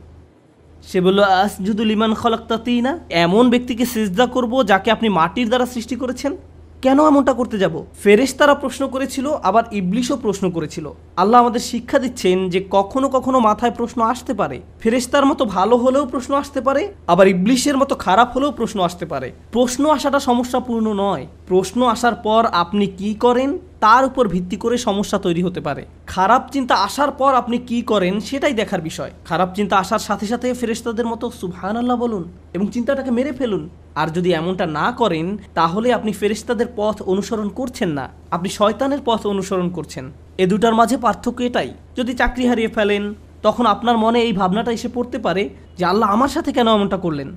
সে 0.83 1.01
বলল 1.01 1.19
আসজুদুল 1.19 1.91
ইমান 1.91 2.13
খলাক্তাতেই 2.13 2.81
না 2.81 2.99
এমন 3.09 3.49
ব্যক্তিকে 3.49 3.85
সিজদা 3.85 4.25
করব 4.25 4.63
যাকে 4.63 4.92
আপনি 4.92 5.09
মাটির 5.09 5.47
দ্বারা 5.47 5.66
সৃষ্টি 5.66 5.95
করেছেন। 5.95 6.37
কেন 6.81 7.07
এমনটা 7.07 7.34
করতে 7.34 7.57
যাব? 7.60 7.86
ফেরেশতারা 8.04 8.56
প্রশ্ন 8.56 8.88
করেছিল, 8.88 9.31
আবার 9.44 9.64
ইবলিশও 9.72 10.18
প্রশ্ন 10.18 10.50
করেছিল। 10.50 10.86
আল্লাহ 11.18 11.42
আমাদের 11.42 11.60
শিক্ষা 11.60 12.00
দিচ্ছেন 12.00 12.50
যে 12.50 12.68
কখনো 12.69 13.10
কখনো 13.10 13.40
মাথায় 13.40 13.72
প্রশ্ন 13.72 14.02
আসতে 14.02 14.34
পারে। 14.34 14.62
ফেরেশতার 14.80 15.26
মতো 15.26 15.46
ভালো 15.46 15.78
হলেও 15.78 16.06
প্রশ্ন 16.06 16.36
আসতে 16.36 16.62
পারে, 16.62 16.94
আবার 17.07 17.28
ইবলিশের 17.28 17.78
মতো 17.78 17.96
খারাপ 17.96 18.38
হলেও 18.38 18.52
প্রশ্ন 18.52 18.81
আসতে 18.81 19.06
পারে। 19.06 19.31
প্রশ্ন 19.52 19.90
আসাটা 19.90 20.19
সমস্যাপূর্ণ 20.19 20.94
নয়। 20.94 21.28
প্রশ্ন 21.48 21.86
আসার 21.86 22.16
পর 22.16 22.46
আপনি 22.52 22.86
কি 22.88 23.14
করেন? 23.14 23.57
তার 23.80 24.06
উপর 24.06 24.28
ভিত্তি 24.28 24.57
করে 24.57 24.78
সমস্যা 24.78 25.18
তৈরি 25.18 25.42
হতে 25.44 25.62
পারে। 25.62 25.86
খারাপ 26.07 26.50
চিন্তা 26.52 26.76
আসার 26.76 27.12
পর 27.12 27.34
আপনি 27.34 27.57
কি 27.57 27.81
করেন 27.81 28.19
সেটাই 28.19 28.54
দেখার 28.54 28.81
বিষয়। 28.81 29.12
খারাপ 29.26 29.56
চিন্তা 29.56 29.78
আসার 29.78 30.00
সাথে 30.00 30.26
সাথে 30.28 30.54
ফেরেশতাদের 30.54 31.06
মতো 31.06 31.31
সুবহান 31.31 31.78
আল্লাহ 31.78 31.98
বলুন 31.98 32.24
এবং 32.54 32.68
চিন্তাটাকে 32.68 33.12
মেরে 33.12 33.31
ফেলুন। 33.31 33.69
আর 33.96 34.07
যদি 34.07 34.34
এমনটা 34.34 34.66
না 34.66 34.92
করেন, 34.92 35.38
তাহলে 35.54 35.94
আপনি 35.94 36.12
ফেরেশতাদের 36.14 36.66
পথ 36.76 37.02
অনুসরণ 37.02 37.50
করছেন 37.50 37.90
না। 37.90 38.10
আপনি 38.31 38.50
শয়তানের 38.50 39.00
পথ 39.06 39.26
অনুসরণ 39.26 39.69
করছেন। 39.69 40.12
এ 40.38 40.48
দুটার 40.48 40.76
মাঝে 40.76 40.98
পার্থক্য 40.98 41.44
এটাই। 41.44 41.74
যদি 41.96 42.14
চাকরি 42.14 42.48
হারিয়ে 42.48 42.68
ফেলেন, 42.68 43.14
তখন 43.42 43.66
আপনার 43.66 43.98
মনে 43.98 44.19
এই 44.22 44.34
ভাবনাটা 44.34 44.72
এসে 44.72 44.90
পড়তে 44.94 45.18
পারে 45.19 45.50
যে 45.78 45.86
আল্লাহ 45.86 46.10
আমার 46.10 46.28
সাথে 46.28 46.52
কেন 46.52 46.68
এমনটা 46.68 46.98
করলেন? 46.98 47.30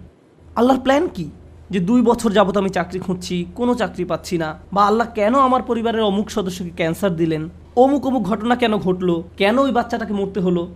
আল্লাহর 0.56 0.80
প্ল্যান 0.80 1.08
কি? 1.08 1.30
যে 1.70 1.80
দুই 1.80 2.02
বছর 2.02 2.30
যাবত 2.30 2.56
আমি 2.56 2.70
চাকরি 2.70 2.98
খুঁজছি, 2.98 3.46
কোনো 3.54 3.74
চাকরি 3.74 4.04
পাচ্ছি 4.04 4.38
না। 4.38 4.58
বা 4.72 4.86
আল্লাহ 4.86 5.06
কেন 5.14 5.34
আমার 5.38 5.62
পরিবারের 5.62 6.02
অমুক 6.02 6.30
সদস্যকে 6.30 6.70
ক্যান্সার 6.70 7.16
দিলেন? 7.16 7.48
অমুক 7.76 8.06
অমুক 8.06 8.22
ঘটনা 8.22 8.56
কেন 8.56 8.76
ঘটলো? 8.76 9.24
কেন 9.36 9.58
ওই 9.58 9.72
বাচ্চাটাকে 9.72 10.14
মরতে 10.14 10.40
হলো? 10.40 10.74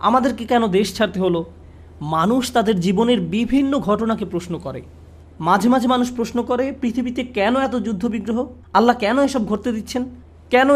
আমাদেরকে 0.00 0.44
কেন 0.44 0.66
দেশ 0.66 0.94
ছাড়তে 0.96 1.20
হলো? 1.20 1.44
মানুষ 2.00 2.52
তাদের 2.52 2.80
জীবনের 2.80 3.20
বিভিন্ন 3.20 3.78
ঘটনাকে 3.78 4.24
প্রশ্ন 4.24 4.58
করে। 4.58 4.82
মাঝে 5.40 5.68
মাঝে 5.68 5.88
মানুষ 5.88 6.12
প্রশ্ন 6.16 6.42
করে, 6.42 6.72
পৃথিবীতে 6.80 7.24
কেন 7.24 7.56
এত 7.56 7.76
যুদ্ধ 7.76 8.06
বিগ্রহ 8.06 8.46
আল্লাহ 8.72 8.96
কেন 8.96 9.20
এসব 9.20 9.46
ঘটতে 9.46 9.72
দিচ্ছেন? 9.72 10.04
কেন 10.50 10.68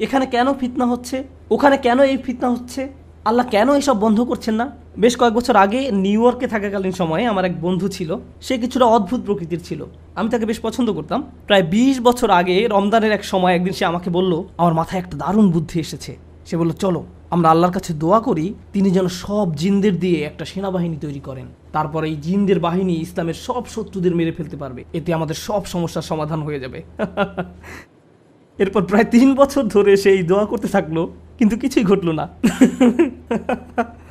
এখানে 0.00 0.26
কেন 0.26 0.52
ফিতনা 0.52 0.86
হচ্ছে? 0.86 1.24
ওখানে 1.50 1.76
কেন 1.76 2.00
এই 2.00 2.16
ফিতনা 2.16 2.50
হচ্ছে? 2.50 2.92
আল্লাহ 3.24 3.46
কেন 3.46 3.74
এসব 3.74 4.00
বন্ধ 4.00 4.20
করছেন 4.20 4.54
না? 4.54 4.83
বেশ 4.98 5.16
কয়েক 5.16 5.32
বছর 5.32 5.56
আগে 5.56 5.90
নিউ 5.90 6.22
ইয়র্কে 6.22 6.46
থাকাকালীন 6.46 6.92
সময়ে 6.92 7.26
আমার 7.26 7.44
এক 7.44 7.60
বন্ধু 7.60 7.88
ছিল, 7.88 8.16
সে 8.40 8.58
কিছুটা 8.58 8.84
অদ্ভুত 8.84 9.20
প্রকৃতির 9.20 9.60
ছিল। 9.64 9.86
আমি 10.14 10.28
তাকে 10.28 10.46
বেশ 10.46 10.60
পছন্দ 10.62 10.92
করতাম। 10.92 11.30
প্রায় 11.46 11.62
বিশ 11.62 12.00
বছর 12.00 12.30
আগে 12.30 12.68
রমদানের 12.70 13.12
এক 13.12 13.24
সময় 13.24 13.54
একদিন 13.54 13.72
সে 13.72 13.84
আমাকে 13.84 14.10
বলল, 14.10 14.42
আমার 14.56 14.74
মাথায় 14.74 15.02
একটা 15.02 15.16
দারুণ 15.16 15.50
বুদ্ধি 15.50 15.80
এসেছে। 15.80 16.16
সে 16.46 16.56
বলল, 16.56 16.70
চলো, 16.70 17.04
আমরা 17.30 17.50
আল্লাহর 17.50 17.72
কাছে 17.72 17.94
দোয়া 17.94 18.20
করি, 18.20 18.54
তিনি 18.72 18.90
যেন 18.90 19.08
সব 19.08 19.54
জিনদের 19.54 19.98
দিয়ে 19.98 20.22
একটা 20.22 20.44
সেনাবাহিনী 20.44 20.96
তৈরি 20.96 21.20
করেন। 21.20 21.46
তারপর 21.72 22.04
এই 22.04 22.16
জিনদের 22.16 22.60
বাহিনী 22.60 22.92
ইসলামের 22.92 23.34
সব 23.34 23.66
শত্রুদের 23.66 24.14
মেরে 24.14 24.32
ফেলতে 24.32 24.56
পারবে। 24.56 24.84
এতে 24.92 25.14
আমাদের 25.14 25.34
সব 25.34 25.64
সমস্যার 25.64 26.02
সমাধান 26.02 26.42
হয়ে 26.42 26.60
যাবে। 26.60 26.82
এরপর 28.58 28.84
প্রায় 28.84 29.04
তিন 29.04 29.34
বছর 29.34 29.62
ধরে 29.62 29.96
সেই 29.96 30.22
দোয়া 30.22 30.44
করতে 30.44 30.68
থাকল, 30.68 31.06
কিন্তু 31.38 31.56
কিছুই 31.56 31.84
ঘটলো 31.84 32.12
না। 32.12 32.28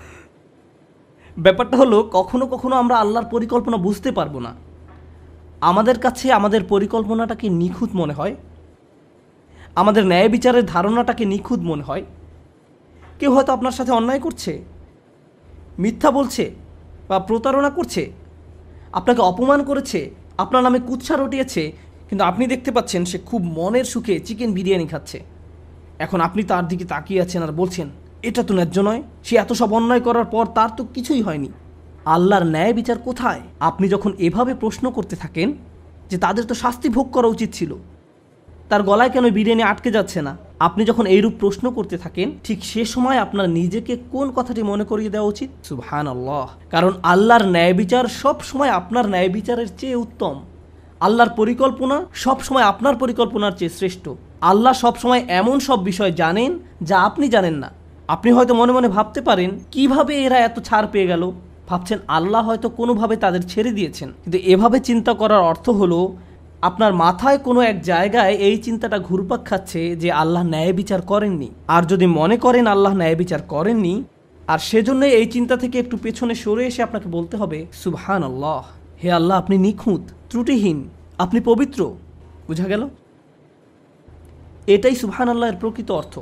ব্যাপারটা 1.37 1.77
হলো, 1.77 2.09
কখনো 2.11 2.47
কখনো 2.47 2.75
আমরা 2.75 2.97
আল্লাহর 2.97 3.29
পরিকল্পনা 3.29 3.77
বুঝতে 3.77 4.11
পারব 4.11 4.39
না। 4.39 4.55
আমাদের 5.61 5.99
কাছে 5.99 6.33
আমাদের 6.33 6.63
পরিকল্পনাটাকে 6.63 7.49
নিখুঁত 7.49 7.89
মনে 7.95 8.13
হয়। 8.13 8.35
আমাদের 9.75 10.05
ন্যায় 10.05 10.29
বিচারের 10.29 10.65
ধারণাটাকে 10.65 11.25
নিখুঁত 11.25 11.59
মনে 11.59 11.83
হয়। 11.83 12.03
কেউ 13.19 13.35
হয়তো 13.35 13.53
আপনার 13.53 13.71
সাথে 13.71 13.91
অন্যায় 13.91 14.19
করছে, 14.19 14.63
মিথ্যা 15.79 16.11
বলছে 16.11 16.51
বা 17.09 17.19
প্রতারণা 17.19 17.69
করছে, 17.69 18.11
আপনাকে 18.93 19.21
অপমান 19.21 19.63
করেছে, 19.63 20.09
আপনার 20.37 20.63
নামে 20.63 20.79
কুৎসা 20.79 21.15
রটিয়েছে, 21.15 21.71
কিন্তু 22.09 22.23
আপনি 22.23 22.47
দেখতে 22.47 22.71
পাচ্ছেন 22.71 23.05
সে 23.05 23.17
খুব 23.17 23.43
মনের 23.43 23.83
সুখে 23.83 24.19
চিকেন 24.19 24.53
বিরিয়ানি 24.53 24.87
খাচ্ছে। 24.87 25.19
এখন 25.99 26.21
আপনি 26.21 26.43
তার 26.43 26.67
দিকে 26.67 26.85
তাকিয়ে 26.85 27.21
আছেন 27.21 27.43
আর 27.43 27.51
বলছেন 27.51 27.89
এটা 28.29 28.41
তো 28.47 28.53
ন্যায্য 28.57 28.77
নয়। 28.87 29.01
সে 29.27 29.33
এত 29.43 29.51
সব 29.59 29.69
অন্যায় 29.77 30.03
করার 30.07 30.27
পর 30.33 30.45
তার 30.57 30.69
তো 30.77 30.81
কিছুই 30.95 31.21
হয়নি। 31.27 31.49
আল্লাহর 32.15 32.45
ন্যায় 32.53 32.73
বিচার 32.79 32.97
কোথায়? 33.07 33.41
আপনি 33.69 33.85
যখন 33.93 34.11
এভাবে 34.27 34.53
প্রশ্ন 34.53 34.85
করতে 34.97 35.15
থাকেন 35.15 35.49
যে 36.09 36.17
তাদের 36.17 36.43
তো 36.49 36.53
শাস্তি 36.63 36.87
ভোগ 36.89 37.07
করা 37.15 37.27
উচিত 37.27 37.49
ছিল, 37.57 37.71
তার 38.69 38.81
গলায় 38.89 39.11
কেন 39.13 39.25
বিরিয়ানি 39.37 39.63
আটকে 39.71 39.89
যাচ্ছে 39.97 40.19
না? 40.27 40.33
আপনি 40.67 40.81
যখন 40.89 41.05
এইরূপ 41.05 41.33
প্রশ্ন 41.39 41.65
করতে 41.71 41.95
থাকেন, 41.97 42.27
ঠিক 42.43 42.59
সে 42.71 42.81
সময় 42.85 43.17
আপনার 43.25 43.47
নিজেকে 43.59 43.93
কোন 44.13 44.27
কথাটি 44.37 44.61
মনে 44.71 44.85
করিয়ে 44.91 45.13
দেওয়া 45.15 45.31
উচিত? 45.33 45.49
সুবহান 45.69 46.05
আল্লাহ 46.07 46.47
কারণ 46.73 46.91
আল্লাহর 47.13 47.45
ন্যায় 47.45 47.73
বিচার 47.73 48.03
সব 48.21 48.37
সময় 48.49 48.71
আপনার 48.79 49.05
ন্যায় 49.09 49.29
বিচারের 49.29 49.69
চেয়ে 49.79 50.01
উত্তম। 50.05 50.35
আল্লাহর 51.01 51.31
পরিকল্পনা 51.39 51.97
সব 52.25 52.37
সময় 52.47 52.65
আপনার 52.71 52.95
পরিকল্পনার 52.95 53.53
চেয়ে 53.59 53.75
শ্রেষ্ঠ। 53.77 54.05
আল্লাহ 54.51 54.73
সব 54.83 54.93
সময় 54.97 55.21
এমন 55.41 55.57
সব 55.67 55.79
বিষয় 55.89 56.11
জানেন 56.21 56.51
যা 56.89 56.97
আপনি 57.09 57.25
জানেন 57.35 57.55
না। 57.63 57.69
আপনি 58.07 58.31
হয়তো 58.31 58.53
মনে 58.53 58.71
মনে 58.71 58.87
ভাবতে 58.87 59.21
পারেন, 59.21 59.59
কীভাবে 59.71 60.23
এরা 60.25 60.37
এত 60.39 60.59
ছাড় 60.59 60.87
পেয়ে 60.91 61.07
গেল? 61.07 61.31
ভাবছেন 61.67 61.99
আল্লাহ 62.07 62.47
হয়তো 62.47 62.69
কোনোভাবে 62.69 63.15
তাদের 63.15 63.41
ছেড়ে 63.41 63.71
দিয়েছেন। 63.71 64.11
কিন্তু 64.23 64.37
এভাবে 64.37 64.79
চিন্তা 64.79 65.13
করার 65.13 65.39
অর্থ 65.39 65.69
হলো, 65.69 66.15
আপনার 66.61 66.93
মাথায় 66.93 67.37
কোনো 67.37 67.61
এক 67.61 67.81
জায়গায় 67.81 68.33
এই 68.33 68.57
চিন্তাটা 68.57 68.99
ঘুরপাক 68.99 69.45
খাচ্ছে 69.45 69.95
যে 69.95 70.11
আল্লাহ 70.11 70.43
ন্যায় 70.43 70.73
বিচার 70.73 71.01
করেননি। 71.01 71.49
আর 71.67 71.83
যদি 71.83 72.05
মনে 72.05 72.37
করেন 72.37 72.67
আল্লাহ 72.67 72.93
ন্যায় 72.93 73.15
বিচার 73.15 73.41
করেননি, 73.41 74.03
আর 74.47 74.59
সেজন্য 74.59 75.05
এই 75.05 75.25
চিন্তা 75.25 75.57
থেকে 75.57 75.79
একটু 75.79 75.97
পেছনে 75.97 76.35
সরে 76.35 76.65
এসে 76.65 76.83
আপনাকে 76.83 77.07
বলতে 77.09 77.37
হবে 77.37 77.65
সুবহান 77.83 78.23
আল্লাহ 78.23 78.63
হে 79.03 79.11
আল্লাহ 79.11 79.37
আপনি 79.37 79.57
নিখুঁত, 79.57 80.01
ত্রুটিহীন, 80.29 80.89
আপনি 81.17 81.39
পবিত্র। 81.39 81.93
বুঝা 82.47 82.63
গেল? 82.63 82.87
এটাই 84.67 84.95
সুবহান 84.95 85.29
আল্লাহের 85.29 85.55
প্রকৃত 85.55 85.91
অর্থ। 85.91 86.19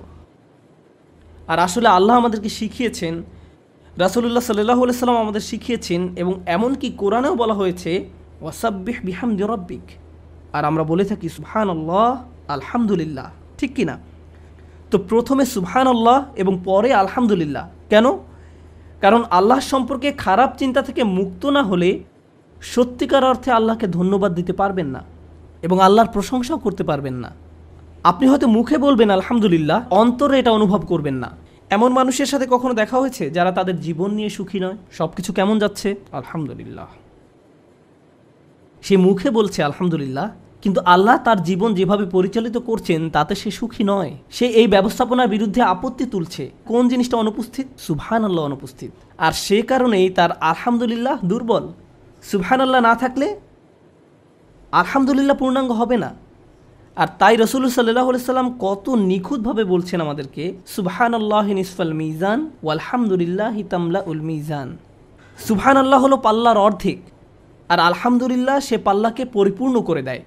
আর 1.47 1.59
আসলে 1.59 1.87
আল্লাহ 1.87 2.17
আমাদেরকে 2.17 2.49
শিখিয়েছেন, 2.49 3.23
রাসুলুল্লাহ 3.97 4.43
সাল্লাহ 4.43 4.91
সাল্লাম 4.91 5.17
আমাদের 5.17 5.39
শিখিয়েছেন 5.39 6.15
এবং 6.15 6.39
এমনকি 6.45 6.89
কোরআনেও 6.89 7.35
বলা 7.35 7.53
হয়েছে, 7.53 8.09
ওয়াসাব্বিহ 8.41 8.97
বিহামদি 9.03 9.43
রব্বিক। 9.43 9.81
আর 10.53 10.65
আমরা 10.65 10.83
বলে 10.83 11.05
থাকি 11.05 11.29
সুবহান 11.29 11.69
আল্লাহ 11.69 12.23
আলহামদুলিল্লাহ। 12.47 13.29
ঠিক 13.57 13.75
কি 13.75 13.85
না 13.85 13.97
তো 14.91 14.97
প্রথমে 14.97 15.45
সুবহান 15.45 15.87
আল্লাহ 15.87 16.25
এবং 16.35 16.59
পরে 16.63 16.93
আলহামদুলিল্লাহ। 16.93 17.67
কেন? 17.89 18.05
কারণ 19.01 19.23
আল্লাহ 19.29 19.59
সম্পর্কে 19.59 20.11
খারাপ 20.11 20.57
চিন্তা 20.57 20.81
থেকে 20.81 21.03
মুক্ত 21.03 21.45
না 21.45 21.63
হলে 21.63 22.03
সত্যিকার 22.61 23.23
অর্থে 23.23 23.51
আল্লাহকে 23.51 23.87
ধন্যবাদ 23.87 24.33
দিতে 24.35 24.53
পারবেন 24.53 24.87
না 24.87 25.03
এবং 25.61 25.81
আল্লাহর 25.81 26.11
প্রশংসাও 26.11 26.57
করতে 26.57 26.83
পারবেন 26.83 27.13
না। 27.13 27.31
আপনি 28.03 28.27
হয়তো 28.27 28.47
মুখে 28.47 28.77
বলবেন, 28.77 29.09
আলহামদুলিল্লাহ। 29.09 29.85
অন্তরে 29.89 30.39
এটা 30.39 30.51
অনুভব 30.51 30.85
করবেন 30.85 31.15
না। 31.15 31.31
এমন 31.69 31.93
মানুষের 31.93 32.25
সাথে 32.25 32.47
কখনো 32.49 32.73
দেখা 32.73 32.99
হয়েছে 32.99 33.29
যারা 33.29 33.51
তাদের 33.51 33.79
জীবন 33.79 34.11
নিয়ে 34.11 34.29
সুখী 34.29 34.59
নয়? 34.59 34.77
সব 34.91 35.09
কিছু 35.15 35.33
কেমন 35.33 35.59
যাচ্ছে? 35.59 35.95
আলহামদুলিল্লাহ। 36.11 36.87
সে 38.81 38.97
মুখে 38.97 39.29
বলছে, 39.29 39.63
আলহামদুলিল্লাহ। 39.63 40.29
কিন্তু 40.61 40.81
আল্লাহ 40.81 41.17
তার 41.17 41.43
জীবন 41.43 41.73
যেভাবে 41.73 42.05
পরিচালিত 42.05 42.57
করছেন, 42.57 43.09
তাতে 43.09 43.35
সে 43.35 43.51
সুখী 43.51 43.83
নয়। 43.83 44.17
সে 44.31 44.47
এই 44.47 44.67
ব্যবস্থাপনার 44.67 45.27
বিরুদ্ধে 45.27 45.61
আপত্তি 45.61 46.05
তুলছে। 46.05 46.51
কোন 46.65 46.87
জিনিসটা 46.87 47.17
অনুপস্থিত? 47.17 47.67
সুবহান 47.79 48.25
আল্লাহ 48.25 48.45
অনুপস্থিত। 48.45 48.91
আর 49.17 49.31
সে 49.31 49.61
কারণেই 49.61 50.09
তার 50.09 50.31
আলহামদুলিল্লাহ 50.31 51.17
দুর্বল। 51.25 51.67
সুবহান 52.23 52.61
আল্লাহ 52.61 52.81
না 52.81 52.95
থাকলে 52.95 53.39
আলহামদুলিল্লাহ 54.71 55.37
পূর্ণাঙ্গ 55.37 55.71
হবে 55.71 55.97
না। 55.97 56.30
আর 56.97 57.09
তাই 57.21 57.35
রসুল 57.43 57.63
সাল্লাহ 57.77 58.07
সাল্লাম 58.31 58.49
কত 58.65 58.85
নিখুঁতভাবে 59.11 59.63
বলছেন 59.73 59.99
আমাদেরকে 60.05 60.43
সুবহান 60.75 61.13
আল্লাহ 61.19 61.45
নিসফাল 61.59 61.93
মিজান 62.01 62.39
ওয়ালহামদুলিল্লাহ 62.65 63.49
হিতামলা 63.59 63.99
উল 64.09 64.21
মিজান। 64.29 64.69
সুবহান 65.39 65.77
আল্লাহ 65.83 65.99
হলো 66.05 66.17
পাল্লার 66.25 66.57
অর্ধেক, 66.67 66.99
আর 67.69 67.79
আলহামদুলিল্লাহ 67.89 68.57
সে 68.67 68.75
পাল্লাকে 68.87 69.23
পরিপূর্ণ 69.35 69.75
করে 69.89 70.01
দেয়। 70.07 70.21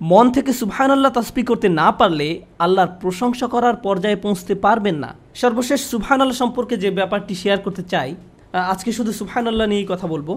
মন 0.00 0.26
থেকে 0.36 0.50
সুবহান 0.60 0.90
আল্লাহ 0.96 1.10
তসবি 1.18 1.42
করতে 1.50 1.68
না 1.80 1.88
পারলে 1.98 2.28
আল্লাহর 2.64 2.92
প্রশংসা 3.02 3.46
করার 3.54 3.76
পর্যায়ে 3.86 4.18
পৌঁছতে 4.24 4.54
পারবেন 4.64 4.96
না। 5.04 5.10
সর্বশেষ 5.42 5.80
সুবহান 5.92 6.18
আল্লাহ 6.22 6.38
সম্পর্কে 6.42 6.74
যে 6.82 6.88
ব্যাপারটি 6.98 7.34
শেয়ার 7.42 7.58
করতে 7.64 7.82
চাই 7.92 8.10
আজকে 8.72 8.90
শুধু 8.98 9.10
সুবহান 9.20 9.44
আল্লাহ 9.50 9.66
নিয়েই 9.70 9.88
কথা 9.92 10.06
বলব। 10.14 10.28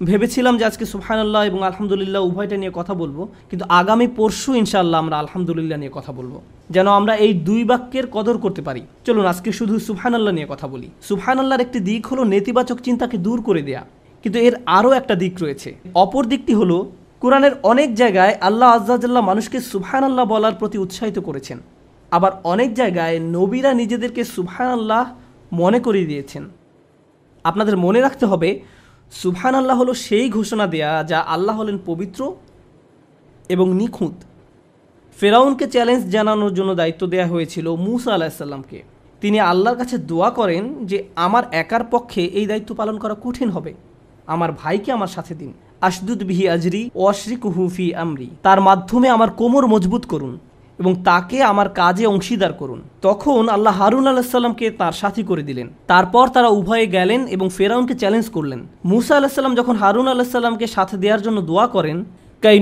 ভেবেছিলাম 0.00 0.54
যে 0.60 0.64
আজকে 0.70 0.84
সুবহান 0.92 1.18
আল্লাহ 1.26 1.42
এবং 1.50 1.60
আলহামদুলিল্লাহ 1.70 2.20
উভয়টা 2.28 2.56
নিয়ে 2.62 2.72
কথা 2.78 2.94
বলব, 3.02 3.18
কিন্তু 3.50 3.64
আগামী 3.80 4.06
পরশু 4.18 4.50
ইনশাআল্লাহ 4.62 4.98
আমরা 5.04 5.16
আলহামদুলিল্লাহ 5.22 5.76
নিয়ে 5.82 5.92
কথা 5.98 6.12
বলব। 6.18 6.34
যেন 6.74 6.86
আমরা 6.98 7.14
এই 7.24 7.32
দুই 7.48 7.62
বাক্যের 7.70 8.06
কদর 8.16 8.36
করতে 8.44 8.62
পারি। 8.68 8.82
চলুন, 9.06 9.24
আজকে 9.32 9.50
শুধু 9.58 9.74
সুবহান 9.88 10.14
আল্লাহ 10.18 10.32
নিয়ে 10.36 10.48
কথা 10.52 10.66
বলি। 10.72 10.88
সুবহান 11.08 11.38
আল্লাহর 11.42 11.64
একটি 11.66 11.78
দিক 11.88 12.02
হলো 12.10 12.22
নেতিবাচক 12.34 12.78
চিন্তাকে 12.86 13.16
দূর 13.26 13.38
করে 13.48 13.62
দেয়া, 13.68 13.82
কিন্তু 14.22 14.38
এর 14.46 14.54
আরও 14.78 14.90
একটা 15.00 15.14
দিক 15.22 15.34
রয়েছে। 15.44 15.70
অপর 16.04 16.22
দিকটি 16.32 16.52
হলো, 16.60 16.76
কোরআনের 17.22 17.54
অনেক 17.72 17.88
জায়গায় 18.00 18.34
আল্লাহ 18.48 18.68
আজ্জাজাল্লাহ 18.76 19.24
মানুষকে 19.30 19.58
সুবহান 19.72 20.02
আল্লাহ 20.08 20.24
বলার 20.34 20.54
প্রতি 20.60 20.76
উৎসাহিত 20.84 21.18
করেছেন। 21.28 21.58
আবার 22.12 22.32
অনেক 22.52 22.70
জায়গায় 22.80 23.16
নবীরা 23.36 23.70
নিজেদেরকে 23.80 24.22
সুবহান 24.34 24.68
আল্লাহ 24.78 25.02
মনে 25.60 25.78
করিয়ে 25.86 26.10
দিয়েছেন। 26.10 26.42
আপনাদের 27.44 27.76
মনে 27.84 28.00
রাখতে 28.06 28.24
হবে 28.32 28.50
সুবহান 29.12 29.54
আল্লাহ 29.54 29.78
হলো 29.78 29.94
সেই 29.94 30.30
ঘোষণা 30.30 30.66
দেয়া 30.66 31.04
যা 31.04 31.18
আল্লাহ 31.20 31.56
হলেন 31.56 31.78
পবিত্র 31.86 32.34
এবং 33.48 33.74
নিখুঁত। 33.74 34.12
ফেরাউনকে 35.20 35.66
চ্যালেঞ্জ 35.66 36.10
জানানোর 36.10 36.54
জন্য 36.54 36.74
দায়িত্ব 36.74 37.06
দেওয়া 37.06 37.26
হয়েছিল 37.26 37.74
মুসা 37.74 38.14
আলাহিসাল্লামকে 38.14 38.82
তিনি 39.20 39.40
আল্লাহর 39.40 39.76
কাছে 39.76 39.98
দোয়া 39.98 40.30
করেন 40.30 40.84
যে, 40.84 41.04
আমার 41.16 41.42
একার 41.52 41.84
পক্ষে 41.84 42.22
এই 42.24 42.46
দায়িত্ব 42.46 42.74
পালন 42.74 42.98
করা 42.98 43.16
কঠিন 43.22 43.50
হবে। 43.50 43.74
আমার 44.26 44.52
ভাইকে 44.52 44.92
আমার 44.92 45.06
সাথে 45.06 45.34
দিন। 45.34 45.52
আশদুদ 45.80 46.22
বিহি 46.22 46.48
আজরি 46.48 46.90
অশ্রিক 46.94 47.46
হুফি 47.46 47.94
আমরি। 47.94 48.30
তার 48.42 48.60
মাধ্যমে 48.60 49.08
আমার 49.08 49.30
কোমর 49.30 49.66
মজবুত 49.66 50.06
করুন। 50.06 50.38
এবং 50.82 50.92
তাকে 51.08 51.38
আমার 51.52 51.68
কাজে 51.80 52.04
অংশীদার 52.12 52.52
করুন। 52.60 52.80
তখন 53.06 53.42
আল্লাহ 53.56 53.74
হারুন 53.80 54.06
আলাহিসাল্লামকে 54.12 54.66
তার 54.80 54.94
সাথী 55.00 55.22
করে 55.30 55.42
দিলেন। 55.48 55.66
তারপর 55.92 56.24
তারা 56.34 56.48
উভয়ে 56.58 56.86
গেলেন 56.96 57.20
এবং 57.34 57.46
ফেরাউনকে 57.56 57.94
চ্যালেঞ্জ 57.94 58.26
করলেন। 58.36 58.60
মুসা 58.84 59.14
আলাহিসাল্লাম 59.20 59.54
যখন 59.60 59.74
হারুন 59.82 60.06
আলাহিসাল্লামকে 60.14 60.66
সাথে 60.66 60.96
দেওয়ার 61.02 61.22
জন্য 61.26 61.38
দোয়া 61.50 61.66
করেন, 61.66 61.98
কাই 62.42 62.56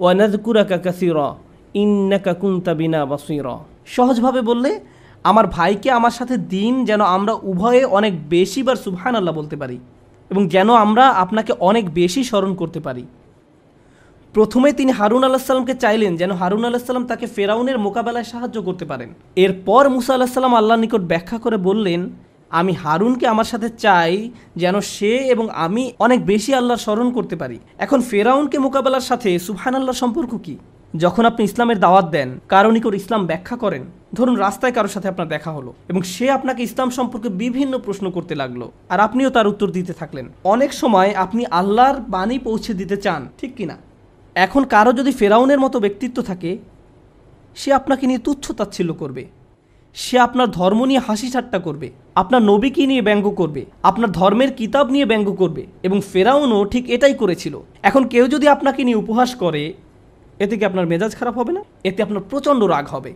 ওয়া 0.00 0.12
নাযকুরাকা 0.20 0.78
কাসিরা, 0.86 1.28
ইন্নাকা 1.82 2.32
কুনতা 2.40 2.72
বিনা 2.74 3.00
বাসীরা। 3.10 3.54
সহজভাবে 3.96 4.40
বললে, 4.50 4.70
আমার 5.30 5.46
ভাইকে 5.46 5.88
আমার 5.98 6.14
সাথে 6.18 6.34
দিন 6.54 6.72
যেন 6.84 7.00
আমরা 7.16 7.32
উভয়ে 7.50 7.82
অনেক 7.98 8.12
বেশিবার 8.28 8.76
সুবহানাল্লাহ 8.84 9.34
বলতে 9.34 9.56
পারি 9.56 9.78
এবং 10.30 10.42
যেন 10.48 10.68
আমরা 10.84 11.04
আপনাকে 11.24 11.52
অনেক 11.68 11.84
বেশি 12.00 12.20
স্মরণ 12.24 12.52
করতে 12.54 12.80
পারি। 12.86 13.04
প্রথমে 14.36 14.68
তিনি 14.78 14.92
হারুন 14.98 15.22
আলাহিসাল্লামকে 15.28 15.74
চাইলেন 15.84 16.12
যেন 16.20 16.30
হারুন 16.40 16.64
আলাহিসাল্লাম 16.68 17.06
তাকে 17.10 17.26
ফেরাউনের 17.36 17.78
মোকাবেলায় 17.86 18.28
সাহায্য 18.32 18.56
করতে 18.68 18.84
পারেন। 18.90 19.10
এরপর 19.44 19.84
মুসা 19.96 20.12
আলাহিসাল্লাম 20.18 20.54
আল্লাহর 20.60 20.82
নিকট 20.84 21.02
ব্যাখ্যা 21.12 21.38
করে 21.44 21.56
বললেন, 21.68 22.00
আমি 22.60 22.72
হারুনকে 22.82 23.24
আমার 23.34 23.48
সাথে 23.52 23.68
চাই 23.84 24.12
যেন 24.62 24.76
সে 24.94 25.12
এবং 25.34 25.46
আমি 25.66 25.82
অনেক 26.04 26.20
বেশি 26.32 26.50
আল্লাহর 26.58 26.84
স্মরণ 26.86 27.08
করতে 27.16 27.36
পারি। 27.42 27.58
এখন 27.84 27.98
ফেরাউনকে 28.10 28.56
মোকাবেলার 28.66 29.08
সাথে 29.10 29.30
সুবহান 29.46 29.74
আল্লাহর 29.78 30.00
সম্পর্ক 30.02 30.32
কি? 30.46 30.54
যখন 30.94 31.24
আপনি 31.30 31.42
ইসলামের 31.48 31.78
দাওয়াত 31.84 32.06
দেন, 32.16 32.28
কারও 32.52 32.70
নিকট 32.76 32.94
ইসলাম 33.00 33.22
ব্যাখ্যা 33.30 33.56
করেন, 33.64 33.82
ধরুন 34.16 34.34
রাস্তায় 34.44 34.74
কারোর 34.76 34.94
সাথে 34.94 35.08
আপনার 35.12 35.32
দেখা 35.34 35.50
হলো 35.56 35.70
এবং 35.90 36.00
সে 36.12 36.26
আপনাকে 36.36 36.60
ইসলাম 36.68 36.88
সম্পর্কে 36.98 37.28
বিভিন্ন 37.42 37.74
প্রশ্ন 37.86 38.06
করতে 38.16 38.34
লাগল 38.40 38.62
আর 38.92 38.98
আপনিও 39.06 39.34
তার 39.36 39.50
উত্তর 39.52 39.68
দিতে 39.76 39.92
থাকলেন। 40.00 40.26
অনেক 40.54 40.70
সময় 40.80 41.10
আপনি 41.24 41.42
আল্লাহর 41.60 41.98
বাণী 42.14 42.36
পৌঁছে 42.46 42.72
দিতে 42.80 42.96
চান, 43.04 43.22
ঠিক 43.40 43.52
কিনা? 43.58 43.76
এখন 44.36 44.62
কারও 44.64 44.92
যদি 44.92 45.12
ফেরাউনের 45.12 45.60
মতো 45.60 45.76
ব্যক্তিত্ব 45.80 46.18
থাকে, 46.22 46.58
সে 47.56 47.72
আপনাকে 47.72 48.04
নিয়ে 48.06 48.24
তুচ্ছ 48.26 48.46
তাচ্ছিল্য 48.52 48.94
করবে। 48.94 49.24
সে 49.96 50.18
আপনার 50.18 50.48
ধর্ম 50.50 50.80
নিয়ে 50.86 51.00
হাসি 51.06 51.28
ঠাট্টা 51.34 51.58
করবে, 51.58 51.88
আপনার 52.14 52.42
নবীকে 52.42 52.86
নিয়ে 52.86 53.02
ব্যঙ্গ 53.02 53.26
করবে, 53.30 53.62
আপনার 53.82 54.10
ধর্মের 54.18 54.50
কিতাব 54.50 54.86
নিয়ে 54.94 55.06
ব্যঙ্গ 55.06 55.28
করবে 55.32 55.62
এবং 55.82 55.98
ফেরাউনও 56.12 56.64
ঠিক 56.64 56.84
এটাই 56.90 57.14
করেছিল। 57.14 57.54
এখন 57.82 58.02
কেউ 58.08 58.24
যদি 58.34 58.46
আপনাকে 58.48 58.80
নিয়ে 58.84 58.96
উপহাস 58.96 59.30
করে, 59.34 59.72
এতে 60.40 60.54
কি 60.58 60.64
আপনার 60.64 60.86
মেজাজ 60.86 61.12
খারাপ 61.18 61.34
হবে 61.40 61.52
না? 61.52 61.62
এতে 61.84 62.00
আপনার 62.02 62.22
প্রচণ্ড 62.30 62.60
রাগ 62.64 62.86
হবে। 62.88 63.12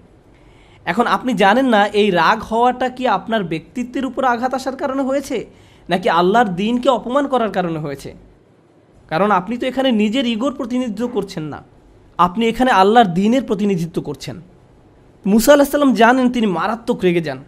এখন 0.86 1.06
আপনি 1.06 1.32
জানেন 1.34 1.66
না, 1.66 1.80
এই 2.00 2.10
রাগ 2.10 2.38
হওয়াটা 2.50 2.88
কি 2.88 3.04
আপনার 3.08 3.42
ব্যক্তিত্বের 3.44 4.04
উপর 4.06 4.24
আঘাত 4.24 4.54
আসার 4.54 4.76
কারণে 4.76 5.02
হয়েছে, 5.02 5.44
নাকি 5.88 6.08
আল্লাহর 6.08 6.48
দিনকে 6.54 6.88
অপমান 6.88 7.24
করার 7.28 7.50
কারণে 7.50 7.78
হয়েছে? 7.84 8.14
কারণ 9.14 9.30
আপনি 9.30 9.58
তো 9.58 9.66
এখানে 9.66 9.92
নিজের 9.92 10.26
ইগোর 10.26 10.54
প্রতিনিধিত্ব 10.54 11.08
করছেন 11.08 11.42
না। 11.42 11.62
আপনি 12.18 12.48
এখানে 12.48 12.70
আল্লাহর 12.70 13.06
দিনের 13.06 13.42
প্রতিনিধিত্ব 13.42 14.02
করছেন। 14.02 14.40
মুসা 15.26 15.52
আলাহিসাল্লাম 15.52 15.94
জানেন 15.94 16.30
তিনি 16.30 16.46
মারাত্মক 16.46 17.00
রেগে 17.02 17.20
যান। 17.20 17.38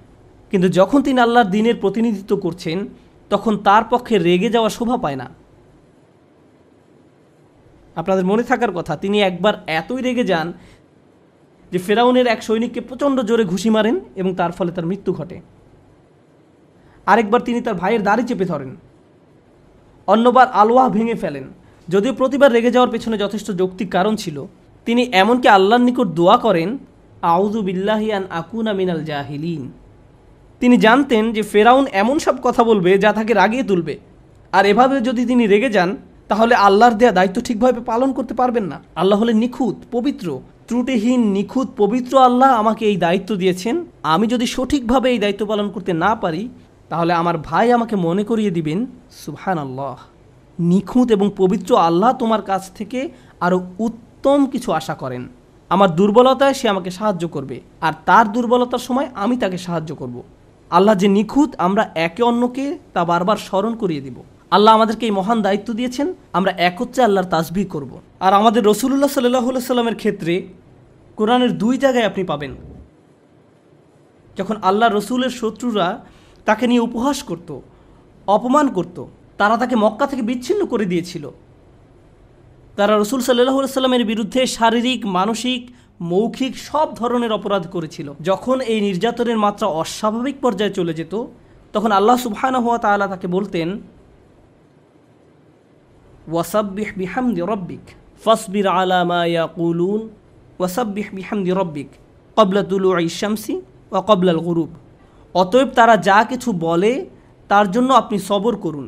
কিন্তু 0.50 0.68
যখন 0.68 1.02
তিনি 1.02 1.20
আল্লাহর 1.20 1.50
দিনের 1.50 1.76
প্রতিনিধিত্ব 1.76 2.36
করছেন, 2.36 2.88
তখন 3.30 3.56
তার 3.56 3.84
পক্ষে 3.90 4.18
রেগে 4.18 4.48
যাওয়া 4.48 4.68
শোভা 4.68 4.96
পায় 4.96 5.16
না। 5.16 5.30
আপনাদের 7.96 8.24
মনে 8.24 8.42
থাকার 8.42 8.72
কথা, 8.72 8.96
তিনি 8.96 9.22
একবার 9.22 9.54
এতই 9.66 10.02
রেগে 10.02 10.24
যান 10.24 10.52
যে 11.72 11.78
ফেরাউনের 11.78 12.26
এক 12.26 12.42
সৈনিককে 12.42 12.80
প্রচণ্ড 12.80 13.20
জোরে 13.20 13.44
ঘুষি 13.44 13.70
মারেন 13.70 14.00
এবং 14.16 14.34
তার 14.34 14.52
ফলে 14.52 14.72
তার 14.72 14.86
মৃত্যু 14.86 15.12
ঘটে। 15.12 15.40
আরেকবার 17.06 17.40
তিনি 17.40 17.60
তার 17.60 17.74
ভাইয়ের 17.74 18.02
দাড়ি 18.02 18.22
চেপে 18.22 18.44
ধরেন। 18.44 18.76
অন্যবার 20.06 20.46
আলোয়া 20.52 20.88
ভেঙে 20.88 21.14
ফেলেন। 21.14 21.44
যদিও 21.88 22.12
প্রতিবার 22.12 22.52
রেগে 22.52 22.70
যাওয়ার 22.70 22.90
পেছনে 22.90 23.16
যথেষ্ট 23.18 23.50
যৌক্তিক 23.50 23.88
কারণ 23.90 24.16
ছিল, 24.16 24.36
তিনি 24.86 25.02
এমনকি 25.12 25.48
আল্লাহর 25.48 25.82
নিকট 25.82 26.08
দোয়া 26.08 26.36
করেন 26.36 26.78
আউজু 27.22 27.62
বিল্লাহিয়ান 27.62 28.24
আকুনা 28.30 28.72
মিনাল 28.72 29.04
জাহিলিন। 29.04 29.62
তিনি 30.60 30.76
জানতেন 30.76 31.32
যে 31.32 31.42
ফেরাউন 31.42 31.86
এমন 31.92 32.18
সব 32.18 32.36
কথা 32.42 32.64
বলবে 32.64 32.98
যা 32.98 33.12
তাকে 33.12 33.34
রাগিয়ে 33.34 33.62
তুলবে। 33.62 33.98
আর 34.52 34.66
এভাবে 34.66 35.00
যদি 35.00 35.22
তিনি 35.26 35.46
রেগে 35.46 35.70
যান, 35.70 35.96
তাহলে 36.28 36.54
আল্লাহর 36.54 36.94
দেয়া 36.94 37.12
দায়িত্ব 37.12 37.38
ঠিকভাবে 37.40 37.80
পালন 37.80 38.12
করতে 38.12 38.34
পারবেন 38.34 38.64
না। 38.64 38.82
আল্লাহ 38.94 39.16
হলে 39.20 39.32
নিখুঁত, 39.32 39.76
পবিত্র, 39.90 40.40
ত্রুটিহীন, 40.68 41.22
নিখুঁত, 41.32 41.68
পবিত্র 41.76 42.18
আল্লাহ 42.18 42.50
আমাকে 42.52 42.82
এই 42.86 42.96
দায়িত্ব 42.96 43.30
দিয়েছেন। 43.36 43.84
আমি 44.02 44.26
যদি 44.26 44.46
সঠিকভাবে 44.46 45.10
এই 45.10 45.18
দায়িত্ব 45.18 45.42
পালন 45.46 45.66
করতে 45.70 45.92
না 45.92 46.14
পারি 46.14 46.48
তাহলে 46.90 47.12
আমার 47.12 47.36
ভাই 47.38 47.66
আমাকে 47.72 47.94
মনে 47.96 48.22
করিয়ে 48.24 48.50
দিবেন 48.50 48.78
সুবহান 49.24 49.58
আল্লাহ 49.58 49.96
নিখুঁত 50.58 51.08
এবং 51.10 51.26
পবিত্র 51.36 51.70
আল্লাহ 51.88 52.10
তোমার 52.12 52.42
কাছ 52.42 52.62
থেকে 52.78 53.00
আরও 53.40 53.58
উত্তম 53.78 54.38
কিছু 54.52 54.68
আশা 54.72 54.94
করেন 54.94 55.22
আমার 55.70 55.90
দুর্বলতায় 55.98 56.54
সে 56.54 56.66
আমাকে 56.68 56.90
সাহায্য 56.90 57.24
করবে, 57.28 57.56
আর 57.86 57.92
তার 58.08 58.26
দুর্বলতার 58.32 58.78
সময় 58.78 59.08
আমি 59.14 59.36
তাকে 59.36 59.58
সাহায্য 59.58 59.90
করব। 59.94 60.16
আল্লাহ 60.70 60.94
যে 61.02 61.08
নিখুঁত, 61.08 61.50
আমরা 61.66 61.82
একে 62.06 62.22
অন্যকে 62.22 62.66
তা 62.94 63.00
বারবার 63.04 63.36
স্মরণ 63.36 63.72
করিয়ে 63.82 64.04
দিব 64.06 64.16
আল্লাহ 64.50 64.70
আমাদেরকে 64.74 65.04
এই 65.06 65.14
মহান 65.18 65.38
দায়িত্ব 65.42 65.68
দিয়েছেন, 65.74 66.06
আমরা 66.32 66.52
একত্রে 66.68 67.00
আল্লাহর 67.04 67.30
তাসবি 67.34 67.64
করব। 67.74 67.92
আর 68.20 68.32
আমাদের 68.40 68.62
রসুল্লাহ 68.70 69.10
সাল্লাহ 69.16 69.46
সাল্লামের 69.70 69.96
ক্ষেত্রে 70.02 70.34
কোরআনের 71.18 71.52
দুই 71.62 71.74
জায়গায় 71.84 72.08
আপনি 72.10 72.22
পাবেন 72.24 72.52
যখন 74.36 74.56
আল্লাহ 74.68 74.88
রসুলের 74.88 75.32
শত্রুরা 75.40 75.88
তাকে 76.46 76.64
নিয়ে 76.70 76.82
উপহাস 76.88 77.18
করত, 77.28 77.50
অপমান 78.36 78.66
করত। 78.76 78.98
তারা 79.40 79.54
তাকে 79.62 79.74
মক্কা 79.84 80.06
থেকে 80.10 80.22
বিচ্ছিন্ন 80.30 80.62
করে 80.72 80.84
দিয়েছিল। 80.92 81.24
তারা 82.78 82.92
রসুল 82.94 83.20
সাল্লাহ 83.20 83.58
সাল্লামের 83.78 84.04
বিরুদ্ধে 84.10 84.40
শারীরিক, 84.58 85.00
মানসিক, 85.18 85.62
মৌখিক 86.12 86.52
সব 86.68 86.86
ধরনের 87.00 87.32
অপরাধ 87.38 87.64
করেছিল। 87.74 88.08
যখন 88.20 88.56
এই 88.72 88.78
নির্যাতনের 88.86 89.38
মাত্রা 89.44 89.66
অস্বাভাবিক 89.82 90.36
পর্যায়ে 90.44 90.76
চলে 90.78 90.92
যেত, 90.98 91.14
তখন 91.74 91.90
আল্লাহ 91.98 92.16
সুবহানা 92.16 92.58
হুয়া 92.64 92.78
তাআলা 92.84 93.06
তাকে 93.12 93.26
বলতেন, 93.36 93.68
ওয়াসাব্বিহ 96.32 96.88
বিহামদি 97.00 97.42
রব্বিক, 97.52 97.84
ফাসবির 98.24 98.66
আলা 98.78 99.00
মা 99.10 99.20
ইয়াকুলুন, 99.32 100.00
ওয়াসাব্বিহ 100.58 101.06
বিহামদি 101.18 101.52
রব্বিক 101.60 101.90
কবলা 102.36 102.62
তুলু 102.70 102.88
শামসি 103.20 103.54
ওয়া 103.90 104.00
কবলাল 104.08 104.40
গুরুব। 104.48 104.70
অতএব 105.40 105.68
তারা 105.68 105.94
যা 105.96 106.18
কিছু 106.24 106.52
বলে, 106.52 106.92
তার 107.48 107.66
জন্য 107.70 107.90
আপনি 107.92 108.18
সবর 108.18 108.56
করুন। 108.56 108.86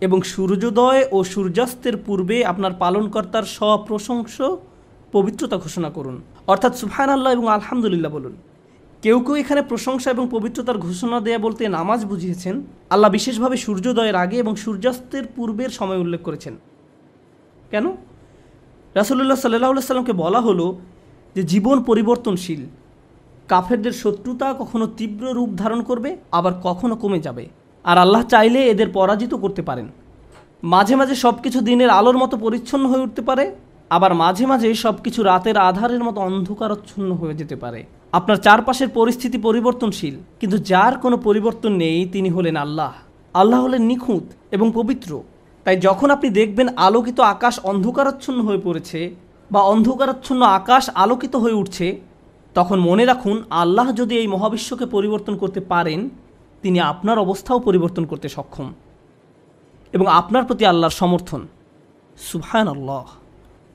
এবং 0.00 0.22
সূর্যোদয় 0.22 1.02
ও 1.12 1.24
সূর্যাস্তের 1.24 1.96
পূর্বে 1.96 2.36
আপনার 2.44 2.72
পালনকর্তার 2.78 3.42
স্বপ্রশংস, 3.42 4.36
পবিত্রতা 5.12 5.56
ঘোষণা 5.56 5.90
করুন। 5.90 6.16
অর্থাৎ 6.46 6.76
সুফহান 6.76 7.10
আল্লাহ 7.10 7.32
এবং 7.32 7.48
আলহামদুলিল্লাহ 7.48 8.12
বলুন। 8.12 8.34
কেউ 9.02 9.20
কেউ 9.20 9.34
এখানে 9.34 9.62
প্রশংসা 9.62 10.10
এবং 10.10 10.28
পবিত্রতার 10.30 10.78
ঘোষণা 10.78 11.20
দেয়া 11.20 11.38
বলতে 11.38 11.68
নামাজ 11.68 12.04
বুঝিয়েছেন। 12.04 12.62
আল্লাহ 12.90 13.10
বিশেষভাবে 13.10 13.56
সূর্যোদয়ের 13.56 14.16
আগে 14.16 14.36
এবং 14.36 14.56
সূর্যাস্তের 14.56 15.24
পূর্বের 15.36 15.68
সময় 15.68 15.98
উল্লেখ 15.98 16.20
করেছেন। 16.20 16.56
কেন? 17.70 17.84
রাসুল্লাহ 18.94 19.36
সাল্লাহ 19.36 19.80
সাল্লামকে 19.80 20.12
বলা 20.12 20.40
হলো 20.40 20.66
যে 21.34 21.42
জীবন 21.42 21.82
পরিবর্তনশীল। 21.82 22.62
কাফেরদের 23.48 23.94
শত্রুতা 24.02 24.46
কখনো 24.60 24.84
তীব্র 24.98 25.24
রূপ 25.38 25.50
ধারণ 25.62 25.80
করবে, 25.82 26.10
আবার 26.38 26.52
কখনো 26.66 26.94
কমে 27.02 27.20
যাবে। 27.26 27.44
আর 27.84 27.96
আল্লাহ 28.04 28.22
চাইলে 28.32 28.60
এদের 28.72 28.88
পরাজিত 28.92 29.32
করতে 29.34 29.62
পারেন। 29.62 29.86
মাঝে 30.62 30.94
মাঝে 30.96 31.14
সব 31.14 31.34
কিছু 31.44 31.58
দিনের 31.60 31.90
আলোর 31.90 32.16
মতো 32.22 32.34
পরিচ্ছন্ন 32.36 32.84
হয়ে 32.88 33.04
উঠতে 33.06 33.22
পারে, 33.22 33.44
আবার 33.90 34.12
মাঝে 34.14 34.44
মাঝে 34.46 34.68
সব 34.74 34.96
কিছু 35.04 35.20
রাতের 35.22 35.56
আধারের 35.68 36.02
মতো 36.04 36.18
অন্ধকারচ্ছন্ন 36.20 37.10
হয়ে 37.20 37.38
যেতে 37.40 37.56
পারে। 37.56 37.80
আপনার 38.18 38.38
চারপাশের 38.46 38.88
পরিস্থিতি 38.88 39.38
পরিবর্তনশীল, 39.38 40.14
কিন্তু 40.40 40.56
যার 40.70 40.94
কোনো 40.98 41.16
পরিবর্তন 41.16 41.72
নেই 41.72 41.98
তিনি 42.14 42.28
হলেন 42.28 42.56
আল্লাহ। 42.56 42.92
আল্লাহ 43.34 43.58
হলেন 43.64 43.82
নিখুঁত 43.82 44.26
এবং 44.50 44.66
পবিত্র। 44.74 45.10
তাই 45.66 45.76
যখন 45.76 46.08
আপনি 46.10 46.28
দেখবেন 46.30 46.68
আলোকিত 46.76 47.18
আকাশ 47.34 47.54
অন্ধকারাচ্ছন্ন 47.70 48.38
হয়ে 48.40 48.60
পড়েছে 48.64 49.00
বা 49.50 49.60
অন্ধকারাচ্ছন্ন 49.72 50.42
আকাশ 50.58 50.84
আলোকিত 50.94 51.34
হয়ে 51.36 51.58
উঠছে 51.62 51.86
তখন 52.56 52.80
মনে 52.80 53.04
রাখুন, 53.04 53.44
আল্লাহ 53.50 53.92
যদি 53.92 54.14
এই 54.18 54.26
মহাবিশ্বকে 54.26 54.86
পরিবর্তন 54.86 55.36
করতে 55.36 55.60
পারেন, 55.60 56.08
তিনি 56.62 56.80
আপনার 56.80 57.18
অবস্থাও 57.18 57.58
পরিবর্তন 57.58 58.04
করতে 58.04 58.28
সক্ষম। 58.28 58.72
এবং 59.92 60.06
আপনার 60.06 60.44
প্রতি 60.44 60.66
আল্লাহর 60.66 60.90
সমর্থন। 60.90 61.46
সুবহান 62.18 62.68
আল্লাহ 62.68 63.04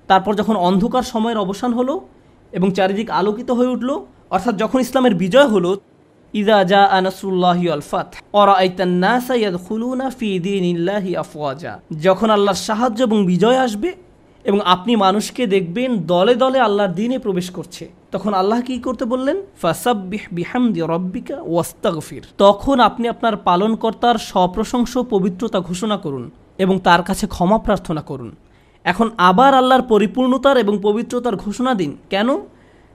তারপর 0.08 0.36
যখন 0.36 0.56
অন্ধকার 0.56 1.04
সময়ের 1.04 1.38
অবসান 1.38 1.74
হলো 1.74 2.02
এবং 2.52 2.72
চারিদিক 2.72 3.10
আলোকিত 3.10 3.52
হয়ে 3.52 3.68
উঠল, 3.68 4.06
অর্থাৎ 4.30 4.56
যখন 4.56 4.80
ইসলামের 4.80 5.16
বিজয় 5.16 5.48
হলো, 5.48 5.80
ইদা 6.34 6.64
জা 6.64 6.84
আনাসুল্লাহি 6.84 7.70
আলফাত 7.70 8.16
আফওয়াজা। 11.18 11.80
যখন 12.02 12.30
আল্লাহর 12.30 12.58
সাহায্য 12.58 13.04
এবং 13.04 13.26
বিজয় 13.26 13.58
আসবে 13.58 13.94
এবং 14.44 14.62
আপনি 14.62 14.96
মানুষকে 14.96 15.48
দেখবেন 15.48 15.98
দলে 15.98 16.36
দলে 16.36 16.60
আল্লাহর 16.60 16.94
দিনে 16.94 17.20
প্রবেশ 17.20 17.50
করছে। 17.50 18.01
তখন 18.12 18.34
আল্লাহ 18.34 18.62
কি 18.62 18.80
করতে 18.80 19.06
বললেন? 19.06 19.42
ফাসাব্বিহ 19.62 20.86
রব্বিকা 20.86 21.44
তখন 22.38 22.80
আপনি 22.80 23.08
আপনার 23.08 23.38
পালনকর্তার 23.38 24.16
সপ্রশংস 24.16 24.98
পবিত্রতা 24.98 25.60
ঘোষণা 25.60 25.98
করুন 25.98 26.32
এবং 26.58 26.80
তার 26.80 27.04
কাছে 27.04 27.28
ক্ষমা 27.28 27.58
প্রার্থনা 27.58 28.02
করুন। 28.02 28.36
এখন 28.84 29.10
আবার 29.18 29.54
আল্লাহর 29.54 29.82
পরিপূর্ণতার 29.82 30.58
এবং 30.58 30.80
পবিত্রতার 30.82 31.36
ঘোষণা 31.36 31.74
দিন। 31.74 31.98
কেন? 32.10 32.30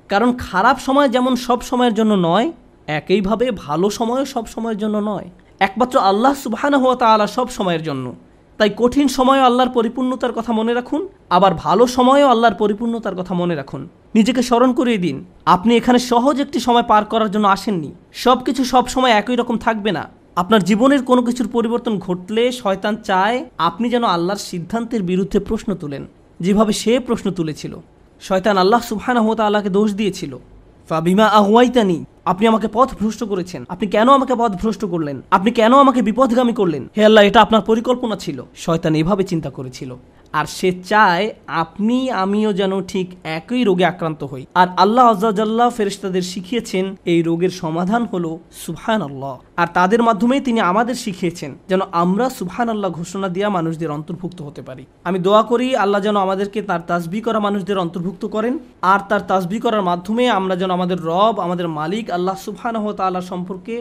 কারণ 0.08 0.32
খারাপ 0.36 0.78
সময় 0.78 1.08
যেমন 1.08 1.36
সব 1.36 1.60
সময়ের 1.60 1.94
জন্য 1.94 2.14
নয় 2.14 2.52
একইভাবে 2.86 3.50
ভালো 3.50 3.90
সময়ও 3.90 4.24
সব 4.24 4.46
সময়ের 4.46 4.78
জন্য 4.78 4.98
নয়। 4.98 5.30
একমাত্র 5.60 5.98
আল্লাহ 5.98 6.34
সুবাহানা 6.34 6.78
হওয়া 6.78 6.96
তালা 6.96 7.26
সব 7.26 7.48
সময়ের 7.48 7.82
জন্য। 7.82 8.14
তাই 8.58 8.70
কঠিন 8.76 9.08
সময়ে 9.08 9.40
আল্লাহর 9.40 9.70
পরিপূর্ণতার 9.70 10.32
কথা 10.32 10.52
মনে 10.52 10.74
রাখুন। 10.74 11.08
আবার 11.30 11.54
ভালো 11.54 11.86
সময়েও 11.86 12.28
আল্লাহর 12.28 12.54
পরিপূর্ণতার 12.54 13.16
কথা 13.16 13.34
মনে 13.34 13.54
রাখুন। 13.54 13.88
নিজেকে 14.14 14.42
স্মরণ 14.42 14.72
করিয়ে 14.72 14.98
দিন। 14.98 15.24
আপনি 15.46 15.76
এখানে 15.76 15.98
সহজ 15.98 16.40
একটি 16.40 16.60
সময় 16.60 16.82
পার 16.82 17.04
করার 17.04 17.30
জন্য 17.30 17.48
আসেননি। 17.48 17.92
সব 18.12 18.42
কিছু 18.42 18.64
সব 18.64 18.88
সময় 18.88 19.10
একই 19.10 19.36
রকম 19.36 19.58
থাকবে 19.58 19.92
না। 19.92 20.08
আপনার 20.36 20.62
জীবনের 20.62 21.02
কোনো 21.02 21.22
কিছুর 21.22 21.48
পরিবর্তন 21.48 21.98
ঘটলে 21.98 22.52
শয়তান 22.52 22.96
চায় 22.96 23.44
আপনি 23.58 23.90
যেন 23.90 24.04
আল্লাহর 24.04 24.38
সিদ্ধান্তের 24.38 25.02
বিরুদ্ধে 25.02 25.40
প্রশ্ন 25.40 25.74
তুলেন। 25.74 26.06
যেভাবে 26.40 26.72
সে 26.72 27.00
প্রশ্ন 27.00 27.30
তুলেছিল। 27.30 27.76
শয়তান 28.20 28.58
আল্লাহ 28.58 28.80
সুবহানাহু 28.80 29.26
ওয়া 29.26 29.36
তাআলাকে 29.36 29.68
দোষ 29.68 29.94
দিয়েছিল। 29.94 30.38
ফাবিমা 30.88 31.24
আহওয়াইতানি 31.24 32.04
আপনি 32.24 32.46
আমাকে 32.46 32.68
পথ 32.72 32.94
ভ্রষ্ট 33.00 33.24
করেছেন। 33.24 33.64
আপনি 33.68 33.86
কেন 33.86 34.08
আমাকে 34.08 34.34
পথ 34.34 34.52
ভ্রষ্ট 34.52 34.84
করলেন? 34.84 35.22
আপনি 35.30 35.50
কেন 35.50 35.74
আমাকে 35.74 36.02
বিপদগামী 36.02 36.52
করলেন? 36.52 36.88
হে 36.96 37.04
আল্লাহ, 37.04 37.24
এটা 37.24 37.42
আপনার 37.42 37.60
পরিকল্পনা 37.60 38.16
ছিল। 38.16 38.42
শয়তান 38.56 38.94
এভাবে 38.94 39.24
চিন্তা 39.24 39.50
করেছিল। 39.50 39.96
আর 40.38 40.46
সে 40.56 40.70
চায় 40.90 41.26
আপনি, 41.46 41.96
আমিও 42.10 42.50
যেন 42.52 42.72
ঠিক 42.92 43.06
একই 43.38 43.62
রোগে 43.64 43.84
আক্রান্ত 43.92 44.20
হই। 44.24 44.42
আর 44.60 44.68
আল্লাহ 44.84 45.04
আজাল্লাহ 45.12 45.68
ফেরেশতাদের 45.70 46.24
শিখিয়েছেন, 46.32 46.84
এই 47.12 47.20
রোগের 47.22 47.52
সমাধান 47.62 48.02
হলো 48.12 48.30
সুবহান 48.64 49.00
আল্লাহ 49.02 49.34
আর 49.56 49.68
তাদের 49.78 50.00
মাধ্যমেই 50.02 50.42
তিনি 50.48 50.60
আমাদের 50.60 50.96
শিখিয়েছেন 51.04 51.50
যেন 51.70 51.80
আমরা 52.02 52.26
সুবহান 52.38 52.68
আল্লাহ 52.74 52.90
ঘোষণা 52.90 53.28
দিয়া 53.28 53.48
মানুষদের 53.48 53.90
অন্তর্ভুক্ত 53.90 54.38
হতে 54.42 54.62
পারি। 54.68 54.84
আমি 55.08 55.18
দোয়া 55.18 55.42
করি 55.42 55.68
আল্লাহ 55.84 56.00
যেন 56.06 56.16
আমাদেরকে 56.16 56.60
তার 56.62 56.82
তাসবি 56.90 57.20
করা 57.20 57.38
মানুষদের 57.40 57.78
অন্তর্ভুক্ত 57.78 58.22
করেন, 58.26 58.54
আর 58.92 59.00
তার 59.08 59.22
তাসবি 59.30 59.58
করার 59.64 59.82
মাধ্যমে 59.82 60.24
আমরা 60.38 60.54
যেন 60.56 60.70
আমাদের 60.70 60.98
রব, 61.10 61.34
আমাদের 61.40 61.68
মালিক 61.68 62.10
আল্লাহ 62.10 62.36
সুবহানহ 62.46 62.84
তাআলা 62.92 63.20
সম্পর্কে 63.20 63.74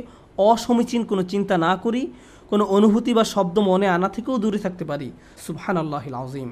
অসমীচীন 0.51 1.01
কোনো 1.03 1.23
চিন্তা 1.23 1.55
না 1.65 1.71
করি 1.75 2.01
কোনো 2.49 2.63
অনুভূতি 2.77 3.11
বা 3.17 3.23
শব্দ 3.33 3.55
মনে 3.69 3.87
আনা 3.95 4.09
থেকেও 4.15 4.35
দূরে 4.43 4.59
থাকতে 4.65 4.83
পারি। 4.91 5.07
সুবহান 5.45 5.77
আল্লাহ 5.83 6.05
আজিম 6.23 6.49